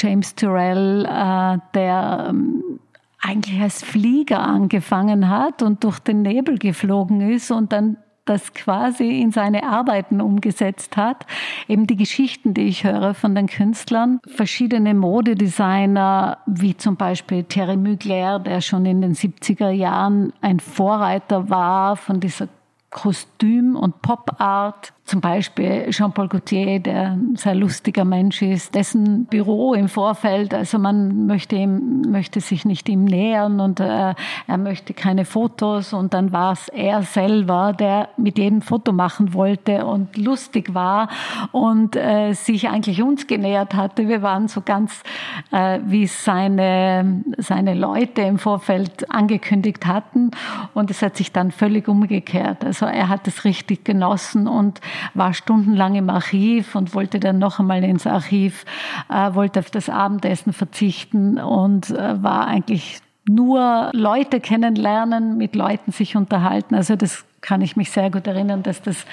James 0.00 0.34
Turrell, 0.34 1.04
äh, 1.04 1.58
der 1.74 2.26
ähm, 2.30 2.80
eigentlich 3.22 3.60
als 3.60 3.82
Flieger 3.82 4.40
angefangen 4.40 5.28
hat 5.28 5.62
und 5.62 5.84
durch 5.84 5.98
den 6.00 6.22
Nebel 6.22 6.58
geflogen 6.58 7.20
ist 7.30 7.50
und 7.50 7.72
dann 7.72 7.96
das 8.24 8.54
quasi 8.54 9.20
in 9.20 9.32
seine 9.32 9.64
Arbeiten 9.64 10.20
umgesetzt 10.20 10.96
hat. 10.96 11.26
Eben 11.66 11.86
die 11.86 11.96
Geschichten, 11.96 12.54
die 12.54 12.62
ich 12.62 12.84
höre 12.84 13.14
von 13.14 13.34
den 13.34 13.46
Künstlern. 13.46 14.20
Verschiedene 14.26 14.94
Modedesigner, 14.94 16.38
wie 16.46 16.76
zum 16.76 16.96
Beispiel 16.96 17.44
Thierry 17.44 17.76
Mugler, 17.76 18.38
der 18.38 18.60
schon 18.60 18.86
in 18.86 19.00
den 19.00 19.14
70er 19.14 19.70
Jahren 19.70 20.32
ein 20.40 20.60
Vorreiter 20.60 21.50
war 21.50 21.96
von 21.96 22.20
dieser 22.20 22.48
Kostüm- 22.90 23.74
und 23.74 24.02
Pop-Art. 24.02 24.92
Zum 25.04 25.20
Beispiel 25.20 25.90
Jean-Paul 25.90 26.28
Gaultier, 26.28 26.78
der 26.78 27.10
ein 27.10 27.34
sehr 27.34 27.56
lustiger 27.56 28.04
Mensch 28.04 28.40
ist, 28.40 28.74
dessen 28.76 29.26
Büro 29.26 29.74
im 29.74 29.88
Vorfeld, 29.88 30.54
also 30.54 30.78
man 30.78 31.26
möchte 31.26 31.56
ihm, 31.56 32.02
möchte 32.02 32.40
sich 32.40 32.64
nicht 32.64 32.88
ihm 32.88 33.04
nähern 33.04 33.58
und 33.58 33.80
äh, 33.80 34.14
er 34.46 34.58
möchte 34.58 34.94
keine 34.94 35.24
Fotos 35.24 35.92
und 35.92 36.14
dann 36.14 36.32
war 36.32 36.52
es 36.52 36.68
er 36.68 37.02
selber, 37.02 37.72
der 37.72 38.10
mit 38.16 38.38
jedem 38.38 38.62
Foto 38.62 38.92
machen 38.92 39.34
wollte 39.34 39.84
und 39.86 40.16
lustig 40.16 40.72
war 40.72 41.08
und 41.50 41.96
äh, 41.96 42.32
sich 42.32 42.68
eigentlich 42.68 43.02
uns 43.02 43.26
genähert 43.26 43.74
hatte. 43.74 44.06
Wir 44.06 44.22
waren 44.22 44.46
so 44.46 44.60
ganz, 44.60 45.02
äh, 45.50 45.80
wie 45.84 46.06
seine, 46.06 47.24
seine 47.38 47.74
Leute 47.74 48.22
im 48.22 48.38
Vorfeld 48.38 49.10
angekündigt 49.10 49.84
hatten 49.84 50.30
und 50.74 50.92
es 50.92 51.02
hat 51.02 51.16
sich 51.16 51.32
dann 51.32 51.50
völlig 51.50 51.88
umgekehrt. 51.88 52.64
Also 52.64 52.86
er 52.86 53.08
hat 53.08 53.26
es 53.26 53.44
richtig 53.44 53.84
genossen 53.84 54.46
und 54.46 54.80
war 55.14 55.34
stundenlang 55.34 55.94
im 55.94 56.10
Archiv 56.10 56.74
und 56.74 56.94
wollte 56.94 57.20
dann 57.20 57.38
noch 57.38 57.58
einmal 57.58 57.84
ins 57.84 58.06
Archiv, 58.06 58.64
äh, 59.08 59.34
wollte 59.34 59.60
auf 59.60 59.70
das 59.70 59.88
Abendessen 59.88 60.52
verzichten 60.52 61.38
und 61.38 61.90
äh, 61.90 62.22
war 62.22 62.46
eigentlich 62.46 63.00
nur 63.28 63.90
Leute 63.92 64.40
kennenlernen, 64.40 65.36
mit 65.36 65.54
Leuten 65.54 65.92
sich 65.92 66.16
unterhalten. 66.16 66.74
Also 66.74 66.96
das 66.96 67.24
kann 67.42 67.60
ich 67.60 67.76
mich 67.76 67.90
sehr 67.90 68.10
gut 68.10 68.26
erinnern, 68.26 68.62
dass 68.62 68.80
das 68.80 69.04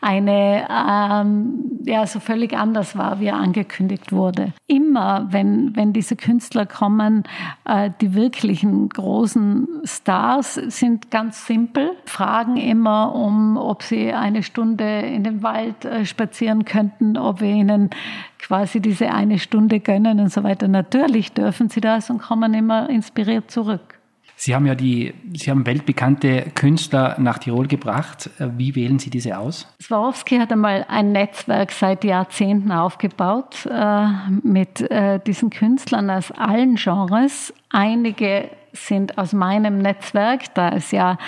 eine 0.00 0.66
ähm, 0.70 1.80
ja 1.84 2.06
so 2.06 2.20
völlig 2.20 2.56
anders 2.56 2.96
war, 2.96 3.20
wie 3.20 3.26
er 3.26 3.36
angekündigt 3.36 4.12
wurde. 4.12 4.52
Immer, 4.66 5.26
wenn 5.30 5.76
wenn 5.76 5.92
diese 5.92 6.16
Künstler 6.16 6.64
kommen, 6.64 7.24
äh, 7.64 7.90
die 8.00 8.14
wirklichen 8.14 8.88
großen 8.88 9.68
Stars 9.84 10.54
sind 10.54 11.10
ganz 11.10 11.46
simpel, 11.46 11.90
fragen 12.06 12.56
immer 12.56 13.14
um, 13.14 13.56
ob 13.56 13.82
sie 13.82 14.12
eine 14.12 14.42
Stunde 14.42 15.00
in 15.00 15.24
den 15.24 15.42
Wald 15.42 15.84
äh, 15.84 16.06
spazieren 16.06 16.64
könnten, 16.64 17.18
ob 17.18 17.40
wir 17.40 17.50
ihnen 17.50 17.90
quasi 18.38 18.80
diese 18.80 19.12
eine 19.12 19.38
Stunde 19.38 19.80
gönnen 19.80 20.20
und 20.20 20.32
so 20.32 20.42
weiter. 20.44 20.68
Natürlich 20.68 21.32
dürfen 21.32 21.68
sie 21.68 21.80
das 21.80 22.10
und 22.10 22.20
kommen 22.20 22.54
immer 22.54 22.88
inspiriert 22.88 23.50
zurück. 23.50 24.01
Sie 24.44 24.56
haben 24.56 24.66
ja 24.66 24.74
die, 24.74 25.14
Sie 25.34 25.52
haben 25.52 25.66
weltbekannte 25.66 26.50
Künstler 26.56 27.14
nach 27.20 27.38
Tirol 27.38 27.68
gebracht. 27.68 28.28
Wie 28.40 28.74
wählen 28.74 28.98
Sie 28.98 29.08
diese 29.08 29.38
aus? 29.38 29.72
Swarovski 29.80 30.36
hat 30.38 30.50
einmal 30.50 30.84
ein 30.88 31.12
Netzwerk 31.12 31.70
seit 31.70 32.02
Jahrzehnten 32.02 32.72
aufgebaut 32.72 33.68
äh, 33.70 34.06
mit 34.42 34.80
äh, 34.90 35.20
diesen 35.20 35.50
Künstlern 35.50 36.10
aus 36.10 36.32
allen 36.32 36.74
Genres. 36.74 37.54
Einige 37.70 38.50
sind 38.72 39.16
aus 39.16 39.32
meinem 39.32 39.78
Netzwerk, 39.78 40.52
da 40.54 40.70
es 40.70 40.90
ja 40.90 41.18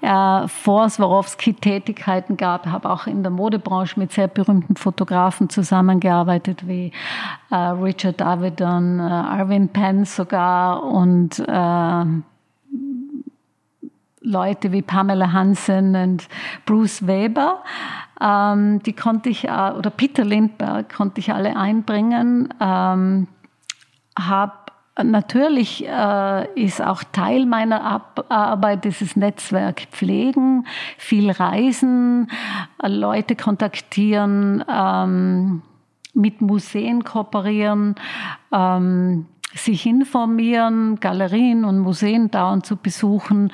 äh, 0.00 0.46
vor 0.46 0.88
Swarovski 0.88 1.54
Tätigkeiten 1.54 2.36
gab, 2.36 2.66
habe 2.66 2.88
auch 2.88 3.08
in 3.08 3.24
der 3.24 3.32
Modebranche 3.32 3.98
mit 3.98 4.12
sehr 4.12 4.28
berühmten 4.28 4.76
Fotografen 4.76 5.48
zusammengearbeitet, 5.48 6.68
wie 6.68 6.92
äh, 7.50 7.56
Richard 7.56 8.20
Davidon, 8.20 9.00
äh, 9.00 9.02
Arvin 9.02 9.70
Penn 9.70 10.04
sogar 10.04 10.84
und 10.84 11.40
äh, 11.40 12.04
Leute 14.22 14.72
wie 14.72 14.82
Pamela 14.82 15.32
Hansen 15.32 15.96
und 15.96 16.28
Bruce 16.66 17.06
Weber. 17.06 17.62
Ähm, 18.20 18.82
die 18.82 18.92
konnte 18.92 19.30
ich, 19.30 19.48
äh, 19.48 19.72
oder 19.76 19.90
Peter 19.90 20.24
Lindberg 20.24 20.94
konnte 20.94 21.20
ich 21.20 21.32
alle 21.32 21.56
einbringen. 21.56 22.52
Ähm, 22.60 23.28
hab, 24.18 24.72
natürlich 25.02 25.86
äh, 25.86 26.52
ist 26.54 26.82
auch 26.82 27.02
Teil 27.12 27.46
meiner 27.46 27.82
Ab 27.82 28.26
Arbeit 28.28 28.84
dieses 28.84 29.16
Netzwerk 29.16 29.88
pflegen, 29.90 30.66
viel 30.98 31.30
reisen, 31.30 32.30
äh, 32.82 32.88
Leute 32.88 33.36
kontaktieren, 33.36 34.62
ähm, 34.68 35.62
mit 36.12 36.42
Museen 36.42 37.04
kooperieren. 37.04 37.94
Ähm, 38.52 39.26
sich 39.54 39.86
informieren, 39.86 41.00
Galerien 41.00 41.64
und 41.64 41.78
Museen 41.78 42.30
dauernd 42.30 42.66
zu 42.66 42.76
besuchen. 42.76 43.52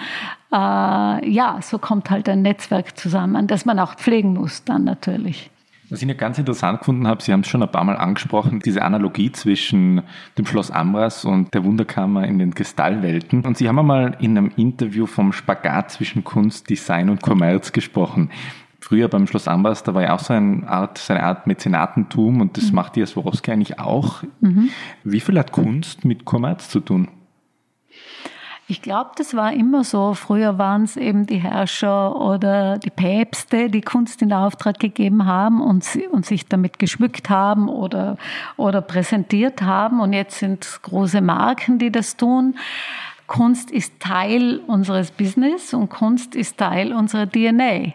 Äh, 0.53 0.57
ja, 0.57 1.59
so 1.63 1.79
kommt 1.79 2.11
halt 2.11 2.29
ein 2.29 2.43
Netzwerk 2.43 2.99
zusammen, 2.99 3.47
das 3.47 3.65
man 3.65 3.79
auch 3.79 3.95
pflegen 3.95 4.35
muss 4.35 4.65
dann 4.65 4.85
natürlich. 4.85 5.51
Was 5.89 6.03
ich 6.03 6.09
ja 6.09 6.15
ganz 6.15 6.37
interessant 6.37 6.81
gefunden 6.81 7.07
habe, 7.07 7.23
Sie 7.23 7.33
haben 7.33 7.41
es 7.41 7.47
schon 7.47 7.63
ein 7.63 7.71
paar 7.71 7.85
Mal 7.85 7.97
angesprochen, 7.97 8.59
diese 8.59 8.83
Analogie 8.83 9.31
zwischen 9.31 10.03
dem 10.37 10.45
Schloss 10.45 10.73
Amras 10.73 11.25
und 11.25 11.55
der 11.55 11.63
Wunderkammer 11.63 12.27
in 12.27 12.41
den 12.41 12.55
Kristallwelten. 12.55 13.43
Und 13.43 13.57
Sie 13.57 13.69
haben 13.69 13.79
einmal 13.79 14.17
in 14.19 14.37
einem 14.37 14.51
Interview 14.57 15.07
vom 15.07 15.33
Spagat 15.33 15.93
zwischen 15.93 16.25
Kunst, 16.25 16.69
Design 16.71 17.09
und 17.09 17.23
Kommerz 17.23 17.71
gesprochen 17.71 18.31
früher 18.87 19.09
beim 19.09 19.27
Schloss 19.27 19.49
Ambas, 19.49 19.83
da 19.83 19.95
war 19.95 20.03
ja 20.03 20.15
auch 20.15 20.21
so 20.21 20.33
eine 20.33 20.67
Art, 20.69 20.99
so 20.99 21.13
eine 21.13 21.25
Art 21.25 21.49
Mäzenatentum 21.49 22.41
und 22.41 22.57
das 22.57 22.69
mhm. 22.69 22.77
macht 22.77 22.95
die 22.95 23.05
Swarovski 23.05 23.51
eigentlich 23.51 23.81
auch. 23.81 24.23
Mhm. 24.41 24.69
Wie 25.03 25.19
viel 25.19 25.37
hat 25.39 25.51
Kunst 25.51 26.05
mit 26.05 26.25
Kommerz 26.25 26.69
zu 26.69 26.79
tun? 26.79 27.09
Ich 28.69 28.83
glaube, 28.83 29.11
das 29.17 29.35
war 29.35 29.53
immer 29.53 29.83
so. 29.83 30.15
Früher 30.15 30.59
waren 30.59 30.85
es 30.85 30.97
eben 30.97 31.27
die 31.27 31.39
Herrscher 31.39 32.15
oder 32.15 32.79
die 32.79 32.91
Päpste, 32.91 33.71
die 33.71 33.81
Kunst 33.81 34.23
in 34.23 34.33
Auftrag 34.33 34.79
gegeben 34.79 35.27
haben 35.27 35.61
und, 35.61 35.85
und 36.13 36.25
sich 36.25 36.47
damit 36.47 36.79
geschmückt 36.79 37.29
haben 37.29 37.69
oder, 37.69 38.17
oder 38.57 38.83
präsentiert 38.83 39.63
haben. 39.63 40.01
Und 40.01 40.13
jetzt 40.13 40.39
sind 40.39 40.65
es 40.65 40.83
große 40.83 41.21
Marken, 41.21 41.79
die 41.79 41.91
das 41.91 42.17
tun. 42.17 42.55
Kunst 43.27 43.71
ist 43.71 43.99
Teil 43.99 44.61
unseres 44.67 45.11
Business 45.11 45.75
und 45.75 45.89
Kunst 45.89 46.35
ist 46.35 46.59
Teil 46.59 46.93
unserer 46.93 47.29
DNA. 47.29 47.93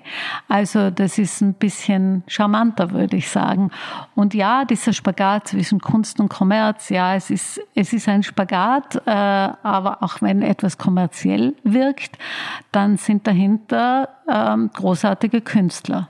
Also 0.48 0.90
das 0.90 1.18
ist 1.18 1.42
ein 1.42 1.54
bisschen 1.54 2.24
charmanter, 2.28 2.92
würde 2.92 3.18
ich 3.18 3.30
sagen. 3.30 3.72
Und 4.16 4.34
ja, 4.34 4.66
dieser 4.66 4.94
Spagat 4.94 5.48
zwischen 5.48 5.80
Kunst 5.80 6.20
und 6.20 6.30
Kommerz, 6.30 6.90
ja, 6.90 7.16
es 7.16 7.30
ist, 7.30 7.62
es 7.76 7.94
ist 7.94 8.10
ein 8.10 8.24
Spagat, 8.24 8.96
äh, 9.06 9.10
aber 9.10 10.04
auch 10.04 10.22
wenn 10.22 10.42
etwas 10.42 10.78
kommerziell 10.78 11.56
wirkt, 11.64 12.18
dann 12.72 12.98
sind 12.98 13.26
dahinter 13.26 14.10
ähm, 14.30 14.70
großartige 14.74 15.42
Künstler. 15.42 16.10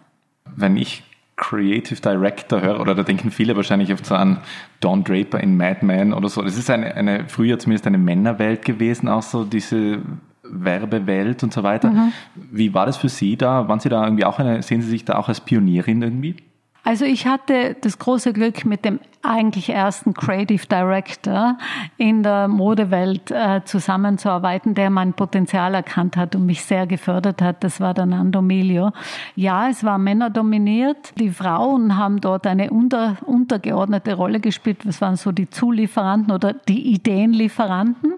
Wenn 0.56 0.78
ich 0.78 1.04
Creative 1.42 2.00
Director 2.00 2.62
höre, 2.62 2.80
oder 2.80 2.96
da 2.96 3.04
denken 3.04 3.32
viele 3.32 3.56
wahrscheinlich 3.56 3.92
oft 3.92 4.06
so 4.06 4.16
an 4.16 4.40
Don 4.80 5.04
Draper 5.04 5.40
in 5.40 5.58
Mad 5.58 5.86
Men 5.86 6.14
oder 6.14 6.30
so. 6.30 6.42
Das 6.42 6.58
ist 6.58 6.70
eine, 6.70 6.96
eine 6.96 7.28
früher 7.28 7.60
zumindest 7.60 7.88
eine 7.88 7.98
Männerwelt 7.98 8.64
gewesen, 8.64 9.10
auch 9.10 9.24
so 9.24 9.44
diese 9.44 10.00
Werbewelt 10.44 11.44
und 11.44 11.52
so 11.52 11.64
weiter. 11.64 11.90
Mhm. 11.90 12.14
Wie 12.36 12.74
war 12.74 12.86
das 12.86 12.98
für 12.98 13.10
Sie 13.10 13.38
da? 13.38 13.68
Waren 13.68 13.80
Sie 13.80 13.90
da 13.90 14.04
irgendwie 14.04 14.24
auch 14.24 14.40
eine, 14.40 14.62
sehen 14.62 14.82
Sie 14.82 14.90
sich 14.90 15.04
da 15.04 15.16
auch 15.16 15.28
als 15.28 15.42
Pionierin 15.42 16.02
irgendwie? 16.02 16.36
Also 16.84 17.06
ich 17.06 17.28
hatte 17.28 17.76
das 17.80 18.00
große 18.00 18.34
Glück, 18.34 18.66
mit 18.66 18.86
dem 18.86 19.00
eigentlich 19.24 19.70
ersten 19.70 20.14
Creative 20.14 20.66
Director 20.66 21.58
in 21.98 22.24
der 22.24 22.48
Modewelt 22.48 23.32
äh, 23.32 23.62
zusammenzuarbeiten, 23.66 24.74
der 24.74 24.90
mein 24.90 25.14
Potenzial 25.14 25.76
erkannt 25.76 26.18
hat 26.18 26.36
und 26.36 26.46
mich 26.46 26.64
sehr 26.64 26.88
gefördert 26.88 27.42
hat. 27.42 27.64
Das 27.64 27.80
war 27.80 27.94
der 27.94 28.06
Nando 28.06 28.42
Milio. 28.42 28.92
Ja, 29.36 29.70
es 29.70 29.84
war 29.84 29.98
männerdominiert. 29.98 31.14
Die 31.20 31.30
Frauen 31.30 31.98
haben 31.98 32.20
dort 32.22 32.48
eine 32.48 32.72
unter, 32.72 33.18
untergeordnete 33.26 34.16
Rolle 34.16 34.40
gespielt. 34.40 34.80
Das 34.86 35.02
waren 35.02 35.16
so 35.16 35.32
die 35.32 35.50
Zulieferanten 35.50 36.34
oder 36.34 36.54
die 36.54 36.94
Ideenlieferanten. 36.94 38.14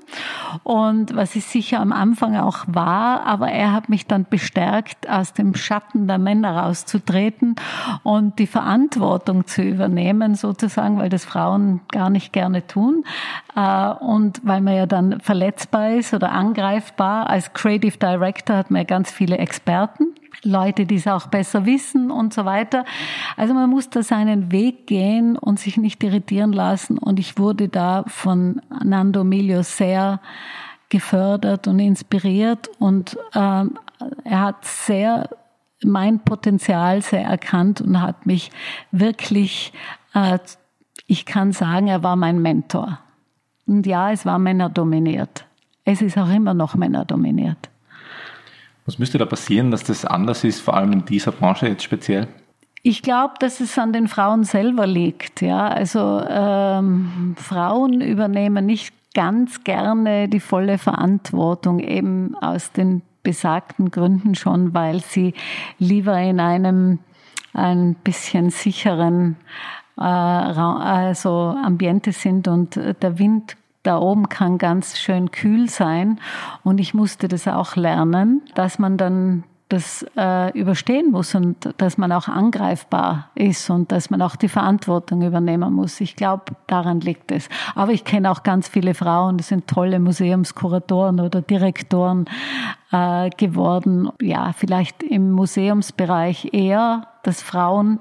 Und 0.64 1.16
was 1.16 1.36
ich 1.36 1.46
sicher 1.46 1.80
am 1.80 1.92
Anfang 1.92 2.38
auch 2.38 2.64
war, 2.68 3.26
aber 3.26 3.50
er 3.50 3.74
hat 3.74 3.90
mich 3.90 4.08
dann 4.08 4.26
bestärkt, 4.30 5.10
aus 5.10 5.34
dem 5.34 5.56
Schatten 5.56 6.08
der 6.08 6.18
Männer 6.18 6.58
rauszutreten 6.58 7.56
und 8.04 8.40
die 8.40 8.48
Verantwortung 8.54 9.48
zu 9.48 9.64
übernehmen, 9.64 10.36
sozusagen, 10.36 11.00
weil 11.00 11.10
das 11.10 11.26
Frauen 11.26 11.82
gar 11.92 12.12
nicht 12.12 12.32
gerne 12.32 12.68
tun. 12.68 13.04
Äh, 13.56 13.90
und 13.96 14.42
weil 14.44 14.62
man 14.62 14.76
ja 14.76 14.86
dann 14.86 15.20
verletzbar 15.22 15.90
ist 15.90 16.14
oder 16.14 16.32
angreifbar. 16.32 17.32
Als 17.32 17.52
Creative 17.54 17.98
Director 17.98 18.56
hat 18.56 18.70
man 18.70 18.82
ja 18.82 18.86
ganz 18.86 19.10
viele 19.10 19.40
Experten. 19.40 20.06
Leute, 20.44 20.86
die 20.86 20.96
es 20.96 21.08
auch 21.08 21.28
besser 21.28 21.66
wissen 21.66 22.12
und 22.12 22.32
so 22.32 22.46
weiter. 22.46 22.86
Also 23.38 23.56
man 23.56 23.72
muss 23.72 23.90
da 23.90 24.04
seinen 24.04 24.52
Weg 24.52 24.86
gehen 24.86 25.36
und 25.36 25.60
sich 25.60 25.78
nicht 25.78 26.04
irritieren 26.04 26.54
lassen. 26.54 27.00
Und 27.00 27.18
ich 27.18 27.40
wurde 27.40 27.70
da 27.70 28.04
von 28.06 28.62
Nando 28.84 29.24
Milio 29.24 29.64
sehr 29.64 30.20
gefördert 30.90 31.68
und 31.68 31.80
inspiriert 31.80 32.70
und 32.78 33.18
ähm, 33.34 33.80
er 34.26 34.42
hat 34.42 34.64
sehr 34.64 35.28
mein 35.86 36.20
Potenzial 36.20 37.02
sehr 37.02 37.24
erkannt 37.24 37.82
und 37.82 38.02
hat 38.02 38.26
mich 38.26 38.52
wirklich, 38.92 39.74
äh, 40.14 40.40
ich 41.08 41.26
kann 41.26 41.52
sagen, 41.52 41.88
er 41.88 42.04
war 42.04 42.16
mein 42.16 42.42
Mentor. 42.42 43.00
Und 43.66 43.86
ja, 43.86 44.12
es 44.12 44.26
war 44.26 44.40
männerdominiert. 44.40 45.46
Es 45.86 46.02
ist 46.02 46.18
auch 46.18 46.30
immer 46.30 46.54
noch 46.54 46.76
männerdominiert. 46.76 47.70
Was 48.86 49.00
müsste 49.00 49.18
da 49.18 49.26
passieren, 49.26 49.72
dass 49.72 49.84
das 49.84 50.06
anders 50.06 50.44
ist, 50.44 50.60
vor 50.60 50.76
allem 50.76 50.92
in 50.92 51.06
dieser 51.06 51.32
Branche 51.32 51.68
jetzt 51.68 51.84
speziell? 51.84 52.28
Ich 52.82 53.02
glaube, 53.02 53.36
dass 53.40 53.62
es 53.62 53.78
an 53.78 53.94
den 53.94 54.10
Frauen 54.10 54.44
selber 54.44 54.86
liegt. 54.86 55.42
Ja, 55.42 55.70
also 55.70 56.22
ähm, 56.28 57.36
Frauen 57.38 58.02
übernehmen 58.02 58.66
nicht 58.66 58.94
ganz 59.14 59.64
gerne 59.64 60.28
die 60.28 60.42
volle 60.42 60.78
Verantwortung 60.78 61.80
eben 61.80 62.36
aus 62.36 62.74
den 62.74 63.02
besagten 63.24 63.92
Gründen 63.92 64.36
schon, 64.36 64.74
weil 64.74 65.02
sie 65.02 65.34
lieber 65.80 66.20
in 66.20 66.40
einem 66.40 67.00
ein 67.54 67.96
bisschen 67.96 68.50
sicheren 68.50 69.38
äh, 69.98 70.02
also 70.02 71.56
Ambiente 71.64 72.12
sind 72.12 72.48
und 72.48 72.76
der 72.76 73.20
Wind 73.20 73.56
da 73.84 73.98
oben 73.98 74.30
kann 74.30 74.58
ganz 74.58 74.98
schön 74.98 75.32
kühl 75.32 75.70
sein. 75.70 76.20
Und 76.64 76.80
ich 76.80 76.94
musste 76.94 77.28
das 77.28 77.48
auch 77.48 77.76
lernen, 77.76 78.42
dass 78.56 78.80
man 78.80 78.98
dann 78.98 79.44
das 79.70 80.06
äh, 80.16 80.58
überstehen 80.58 81.12
muss 81.12 81.34
und 81.34 81.74
dass 81.78 81.98
man 81.98 82.12
auch 82.12 82.28
angreifbar 82.28 83.30
ist 83.34 83.70
und 83.70 83.92
dass 83.92 84.10
man 84.10 84.22
auch 84.22 84.36
die 84.36 84.50
Verantwortung 84.50 85.22
übernehmen 85.24 85.74
muss. 85.74 86.00
Ich 86.02 86.16
glaube, 86.16 86.44
daran 86.68 87.00
liegt 87.00 87.32
es. 87.32 87.50
Aber 87.74 87.92
ich 87.92 88.04
kenne 88.04 88.30
auch 88.30 88.44
ganz 88.44 88.68
viele 88.68 88.94
Frauen, 88.94 89.38
die 89.38 89.44
sind 89.44 89.68
tolle 89.68 90.00
Museumskuratoren 90.00 91.20
oder 91.20 91.42
Direktoren 91.42 92.26
äh, 92.92 93.30
geworden. 93.32 94.10
Ja, 94.22 94.54
vielleicht 94.54 95.02
im 95.02 95.32
Museumsbereich 95.32 96.54
eher, 96.54 97.08
dass 97.24 97.42
Frauen 97.42 98.00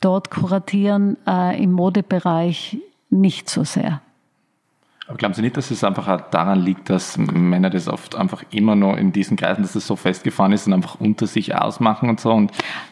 dort 0.00 0.30
kuratieren, 0.30 1.16
äh, 1.26 1.62
im 1.62 1.72
Modebereich 1.72 2.78
nicht 3.10 3.48
so 3.48 3.64
sehr. 3.64 4.02
Aber 5.08 5.18
glauben 5.18 5.34
Sie 5.34 5.42
nicht, 5.42 5.56
dass 5.56 5.70
es 5.70 5.84
einfach 5.84 6.20
daran 6.30 6.58
liegt, 6.58 6.90
dass 6.90 7.16
Männer 7.16 7.70
das 7.70 7.86
oft 7.86 8.16
einfach 8.16 8.42
immer 8.50 8.74
noch 8.74 8.96
in 8.96 9.12
diesen 9.12 9.36
Kreisen, 9.36 9.62
dass 9.62 9.74
das 9.74 9.86
so 9.86 9.94
festgefahren 9.94 10.50
ist 10.52 10.66
und 10.66 10.72
einfach 10.72 10.98
unter 10.98 11.28
sich 11.28 11.54
ausmachen 11.54 12.08
und 12.08 12.18
so 12.18 12.32
und 12.32 12.50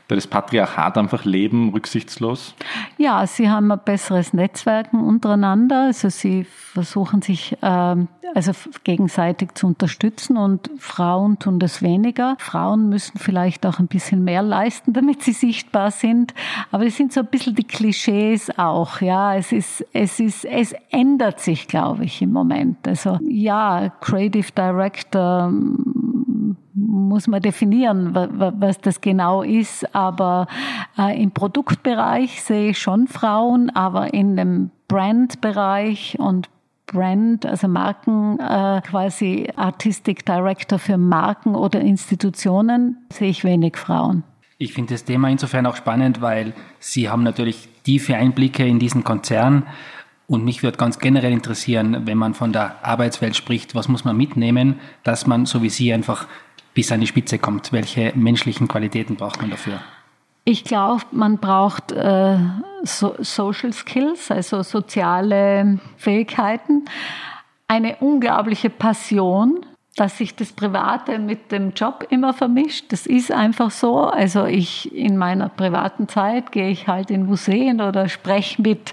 das 0.08 0.26
Patriarchat 0.26 0.98
einfach 0.98 1.24
leben, 1.24 1.70
rücksichtslos? 1.70 2.54
Ja, 2.98 3.26
sie 3.26 3.50
haben 3.50 3.72
ein 3.72 3.80
besseres 3.84 4.32
Netzwerken 4.32 5.00
untereinander. 5.00 5.86
Also 5.86 6.08
sie 6.08 6.44
versuchen 6.44 7.22
sich 7.22 7.56
ähm, 7.62 8.08
also 8.34 8.52
gegenseitig 8.82 9.54
zu 9.54 9.66
unterstützen 9.66 10.36
und 10.36 10.70
Frauen 10.78 11.38
tun 11.38 11.58
das 11.58 11.82
weniger. 11.82 12.36
Frauen 12.38 12.88
müssen 12.88 13.18
vielleicht 13.18 13.64
auch 13.64 13.78
ein 13.78 13.86
bisschen 13.86 14.24
mehr 14.24 14.42
leisten, 14.42 14.92
damit 14.92 15.22
sie 15.22 15.32
sichtbar 15.32 15.90
sind. 15.90 16.34
Aber 16.70 16.84
es 16.84 16.96
sind 16.96 17.12
so 17.12 17.20
ein 17.20 17.26
bisschen 17.26 17.54
die 17.54 17.64
Klischees 17.64 18.50
auch. 18.58 19.00
Ja, 19.00 19.36
es 19.36 19.52
ist, 19.52 19.86
es 19.92 20.20
ist, 20.20 20.44
es 20.44 20.74
ändert 20.90 21.40
sich, 21.40 21.68
glaube 21.68 22.03
ich, 22.03 22.03
im 22.22 22.32
Moment. 22.32 22.86
Also 22.86 23.18
ja, 23.28 23.90
Creative 24.00 24.48
Director 24.56 25.52
muss 26.74 27.28
man 27.28 27.40
definieren, 27.40 28.14
was 28.14 28.80
das 28.80 29.00
genau 29.00 29.42
ist. 29.42 29.94
Aber 29.94 30.46
äh, 30.98 31.20
im 31.22 31.30
Produktbereich 31.30 32.42
sehe 32.42 32.70
ich 32.70 32.78
schon 32.78 33.06
Frauen, 33.06 33.70
aber 33.70 34.12
in 34.14 34.36
dem 34.36 34.70
Brandbereich 34.88 36.16
und 36.18 36.48
Brand, 36.86 37.46
also 37.46 37.66
Marken, 37.66 38.38
äh, 38.38 38.80
quasi 38.82 39.48
Artistic 39.56 40.26
Director 40.26 40.78
für 40.78 40.98
Marken 40.98 41.54
oder 41.54 41.80
Institutionen, 41.80 42.98
sehe 43.10 43.30
ich 43.30 43.44
wenig 43.44 43.76
Frauen. 43.76 44.22
Ich 44.58 44.72
finde 44.72 44.94
das 44.94 45.04
Thema 45.04 45.28
insofern 45.28 45.66
auch 45.66 45.76
spannend, 45.76 46.20
weil 46.20 46.52
Sie 46.78 47.08
haben 47.08 47.22
natürlich 47.22 47.68
tiefe 47.82 48.16
Einblicke 48.16 48.66
in 48.66 48.78
diesen 48.78 49.02
Konzern. 49.02 49.64
Und 50.26 50.44
mich 50.44 50.62
würde 50.62 50.78
ganz 50.78 50.98
generell 50.98 51.32
interessieren, 51.32 52.06
wenn 52.06 52.16
man 52.16 52.34
von 52.34 52.52
der 52.52 52.84
Arbeitswelt 52.84 53.36
spricht, 53.36 53.74
was 53.74 53.88
muss 53.88 54.04
man 54.04 54.16
mitnehmen, 54.16 54.80
dass 55.02 55.26
man, 55.26 55.44
so 55.44 55.62
wie 55.62 55.68
Sie, 55.68 55.92
einfach 55.92 56.26
bis 56.72 56.90
an 56.90 57.00
die 57.00 57.06
Spitze 57.06 57.38
kommt? 57.38 57.72
Welche 57.72 58.12
menschlichen 58.14 58.66
Qualitäten 58.66 59.16
braucht 59.16 59.40
man 59.40 59.50
dafür? 59.50 59.80
Ich 60.46 60.64
glaube, 60.64 61.04
man 61.10 61.38
braucht 61.38 61.92
äh, 61.92 62.38
so 62.82 63.14
Social 63.18 63.72
Skills, 63.72 64.30
also 64.30 64.62
soziale 64.62 65.78
Fähigkeiten, 65.96 66.84
eine 67.66 67.96
unglaubliche 67.96 68.68
Passion, 68.68 69.64
dass 69.96 70.18
sich 70.18 70.34
das 70.34 70.52
Private 70.52 71.18
mit 71.18 71.52
dem 71.52 71.72
Job 71.72 72.06
immer 72.10 72.32
vermischt. 72.34 72.86
Das 72.90 73.06
ist 73.06 73.30
einfach 73.30 73.70
so. 73.70 74.00
Also 74.00 74.44
ich 74.44 74.92
in 74.94 75.16
meiner 75.16 75.48
privaten 75.48 76.08
Zeit 76.08 76.50
gehe 76.50 76.68
ich 76.68 76.88
halt 76.88 77.10
in 77.10 77.26
Museen 77.26 77.80
oder 77.80 78.08
spreche 78.08 78.60
mit 78.60 78.92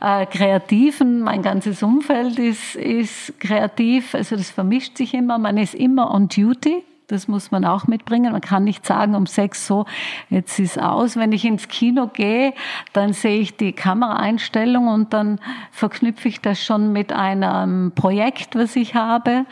äh, 0.00 0.26
Kreativen. 0.26 1.20
Mein 1.20 1.42
ganzes 1.42 1.82
Umfeld 1.82 2.38
ist, 2.38 2.76
ist 2.76 3.40
kreativ. 3.40 4.14
Also 4.14 4.36
das 4.36 4.50
vermischt 4.50 4.98
sich 4.98 5.14
immer. 5.14 5.38
Man 5.38 5.56
ist 5.56 5.74
immer 5.74 6.12
on 6.12 6.28
duty. 6.28 6.84
Das 7.08 7.28
muss 7.28 7.50
man 7.50 7.66
auch 7.66 7.86
mitbringen. 7.86 8.32
Man 8.32 8.40
kann 8.40 8.64
nicht 8.64 8.86
sagen 8.86 9.14
um 9.14 9.26
sechs 9.26 9.66
so, 9.66 9.84
jetzt 10.30 10.58
ist 10.58 10.80
aus. 10.80 11.16
Wenn 11.16 11.32
ich 11.32 11.44
ins 11.44 11.68
Kino 11.68 12.06
gehe, 12.06 12.54
dann 12.94 13.12
sehe 13.12 13.40
ich 13.40 13.58
die 13.58 13.72
Kameraeinstellung 13.72 14.88
und 14.88 15.12
dann 15.12 15.38
verknüpfe 15.70 16.28
ich 16.28 16.40
das 16.40 16.64
schon 16.64 16.92
mit 16.92 17.12
einem 17.12 17.92
Projekt, 17.94 18.56
was 18.56 18.74
ich 18.74 18.94
habe. 18.94 19.44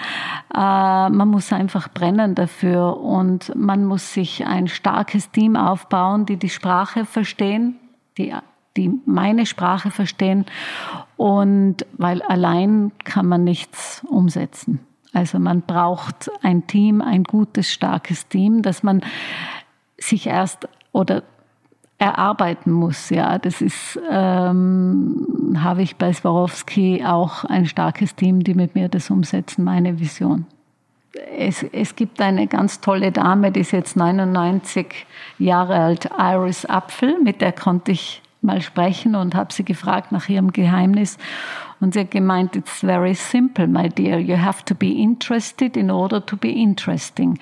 Äh, 0.55 0.57
man 0.57 1.29
muss 1.29 1.53
einfach 1.53 1.88
brennen 1.88 2.35
dafür 2.35 2.99
und 2.99 3.55
man 3.55 3.85
muss 3.85 4.15
sich 4.15 4.47
ein 4.47 4.67
starkes 4.69 5.31
Team 5.31 5.55
aufbauen, 5.55 6.25
die 6.25 6.38
die 6.38 6.49
Sprache 6.49 7.05
verstehen, 7.05 7.77
die 8.17 8.35
die 8.79 8.91
meine 9.05 9.45
Sprache 9.45 9.91
verstehen 9.91 10.47
und 11.19 11.85
weil 11.99 12.23
allein 12.23 12.93
kann 13.05 13.27
man 13.27 13.45
nichts 13.45 14.03
umsetzen. 14.09 14.81
Also 15.12 15.38
man 15.38 15.62
braucht 15.62 16.31
ein 16.42 16.66
Team, 16.66 17.01
ein 17.01 17.25
gutes, 17.25 17.72
starkes 17.72 18.29
Team, 18.29 18.62
dass 18.62 18.83
man 18.83 19.03
sich 19.98 20.27
erst 20.27 20.68
oder 20.92 21.22
erarbeiten 21.98 22.72
muss. 22.72 23.11
Ja, 23.11 23.38
das 23.38 23.61
ist, 23.61 24.01
ähm, 24.11 25.57
habe 25.59 25.83
ich 25.83 25.96
bei 25.96 26.12
Swarovski 26.12 27.05
auch 27.05 27.44
ein 27.44 27.66
starkes 27.66 28.16
Team, 28.16 28.42
die 28.42 28.55
mit 28.55 28.75
mir 28.75 28.88
das 28.88 29.11
umsetzen, 29.11 29.64
meine 29.64 30.01
Vision. 30.01 30.46
Es, 31.37 31.62
es 31.62 31.94
gibt 31.94 32.20
eine 32.22 32.46
ganz 32.46 32.81
tolle 32.81 33.12
Dame, 33.12 33.53
die 33.53 33.61
ist 33.61 33.72
jetzt 33.72 33.96
99 33.96 35.07
Jahre 35.38 35.77
alt, 35.77 36.09
Iris 36.18 36.64
Apfel, 36.64 37.20
mit 37.22 37.42
der 37.42 37.53
konnte 37.53 37.92
ich 37.92 38.22
mal 38.42 38.61
sprechen 38.61 39.14
und 39.14 39.35
habe 39.35 39.52
sie 39.52 39.64
gefragt 39.64 40.12
nach 40.12 40.28
ihrem 40.28 40.52
Geheimnis. 40.52 41.18
Und 41.83 41.94
sie 41.94 42.00
hat 42.00 42.12
gemeint, 42.12 42.55
it's 42.55 42.78
very 42.78 43.12
simple, 43.12 43.66
my 43.66 43.88
dear. 43.88 44.20
You 44.20 44.37
have 44.37 44.64
to 44.66 44.74
be 44.74 44.92
interested 44.92 45.76
in 45.76 45.90
order 45.90 46.24
to 46.24 46.37
be 46.37 46.48
interesting. 46.48 47.40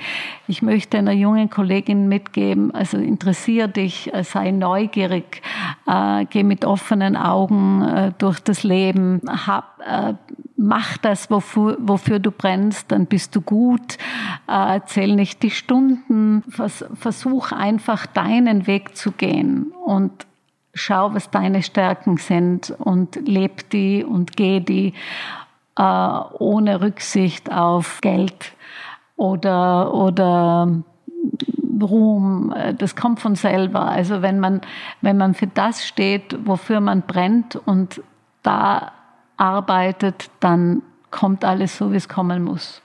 Ich 0.49 0.63
möchte 0.63 0.97
einer 0.97 1.13
jungen 1.13 1.51
Kollegin 1.51 2.09
mitgeben, 2.09 2.75
also 2.75 2.97
interessier 2.97 3.69
dich, 3.69 4.13
äh, 4.15 4.25
sei 4.25 4.51
neugierig, 4.51 5.43
äh, 5.87 6.25
geh 6.25 6.43
mit 6.43 6.65
offenen 6.65 7.19
Augen 7.19 7.83
äh, 7.83 8.13
durch 8.17 8.41
das 8.41 8.63
Leben, 8.63 9.21
hab, 9.47 9.79
äh, 9.87 10.15
mach 10.57 10.97
das, 10.97 11.31
wofür, 11.31 11.77
wofür 11.79 12.19
du 12.19 12.31
brennst, 12.31 12.91
dann 12.93 13.05
bist 13.05 13.37
du 13.37 13.43
gut, 13.43 13.99
äh, 14.49 14.81
zähl 14.87 15.17
nicht 15.17 15.43
die 15.43 15.51
Stunden, 15.51 16.45
vers 16.49 16.83
versuch 16.95 17.53
einfach 17.53 18.07
deinen 18.07 18.67
Weg 18.67 18.97
zu 18.97 19.13
gehen 19.13 19.73
und 19.85 20.27
schau, 20.75 21.15
was 21.15 21.31
deine 21.31 21.63
Stärken 21.63 22.17
sind 22.17 22.71
und 22.79 23.17
leb 23.27 23.69
die 23.71 24.05
und 24.05 24.37
geh 24.37 24.61
die 24.61 24.95
äh, 25.77 25.83
ohne 25.83 26.81
Rücksicht 26.81 27.53
auf 27.53 28.01
Geld 28.01 28.53
oder, 29.17 29.95
oder 29.95 30.83
Ruhm. 31.81 32.55
Das 32.79 32.97
kommt 32.97 33.21
von 33.21 33.35
selber. 33.35 33.83
Also 33.83 34.23
wenn 34.23 34.41
man, 34.41 34.61
wenn 35.01 35.17
man 35.17 35.35
für 35.35 35.47
das 35.47 35.87
steht, 35.87 36.37
wofür 36.47 36.81
man 36.81 37.03
brennt 37.03 37.57
und 37.57 38.03
da 38.43 38.93
arbeitet, 39.37 40.31
dann 40.41 40.83
kommt 41.11 41.45
alles 41.45 41.77
so, 41.77 41.93
wie 41.93 41.97
es 41.97 42.09
kommen 42.09 42.45
muss. 42.45 42.83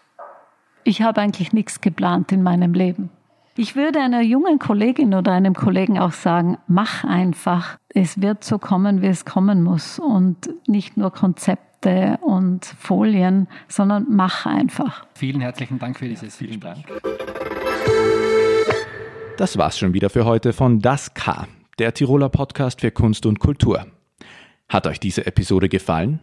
Ich 0.83 1.01
habe 1.01 1.21
eigentlich 1.21 1.51
nichts 1.53 1.81
geplant 1.81 2.31
in 2.31 2.43
meinem 2.43 2.73
Leben. 2.73 3.09
Ich 3.57 3.77
würde 3.77 4.01
einer 4.01 4.21
jungen 4.21 4.59
Kollegin 4.59 5.13
oder 5.13 5.31
einem 5.31 5.53
Kollegen 5.53 5.97
auch 5.97 6.11
sagen, 6.11 6.57
mach 6.67 7.05
einfach. 7.05 7.77
Es 7.87 8.21
wird 8.21 8.43
so 8.43 8.59
kommen, 8.59 9.01
wie 9.01 9.07
es 9.07 9.23
kommen 9.23 9.63
muss. 9.63 9.97
Und 9.97 10.49
nicht 10.67 10.97
nur 10.97 11.09
Konzepte 11.11 12.19
und 12.21 12.65
Folien, 12.65 13.47
sondern 13.69 14.07
mach 14.09 14.45
einfach. 14.45 15.05
Vielen 15.13 15.39
herzlichen 15.39 15.79
Dank 15.79 15.97
für 15.97 16.09
dieses 16.09 16.35
Vielen 16.35 16.59
Dank. 16.59 16.83
Das 19.37 19.57
war's 19.57 19.77
schon 19.77 19.93
wieder 19.93 20.09
für 20.09 20.25
heute 20.25 20.51
von 20.51 20.81
Das 20.81 21.13
K, 21.13 21.47
der 21.79 21.93
Tiroler 21.93 22.27
Podcast 22.27 22.81
für 22.81 22.91
Kunst 22.91 23.25
und 23.25 23.39
Kultur. 23.39 23.85
Hat 24.67 24.85
euch 24.85 24.99
diese 24.99 25.25
Episode 25.27 25.69
gefallen? 25.69 26.19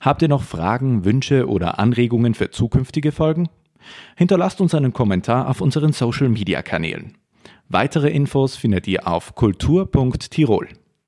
Habt 0.00 0.22
ihr 0.22 0.28
noch 0.28 0.44
Fragen, 0.44 1.04
Wünsche 1.04 1.48
oder 1.48 1.80
Anregungen 1.80 2.34
für 2.34 2.50
zukünftige 2.52 3.10
Folgen? 3.10 3.48
Hinterlasst 4.16 4.60
uns 4.60 4.74
einen 4.74 4.92
Kommentar 4.92 5.48
auf 5.48 5.60
unseren 5.60 5.92
Social-Media-Kanälen. 5.92 7.16
Weitere 7.68 8.08
Infos 8.08 8.56
findet 8.56 8.86
ihr 8.88 9.06
auf 9.06 9.34
kultur.tirol. 9.34 10.68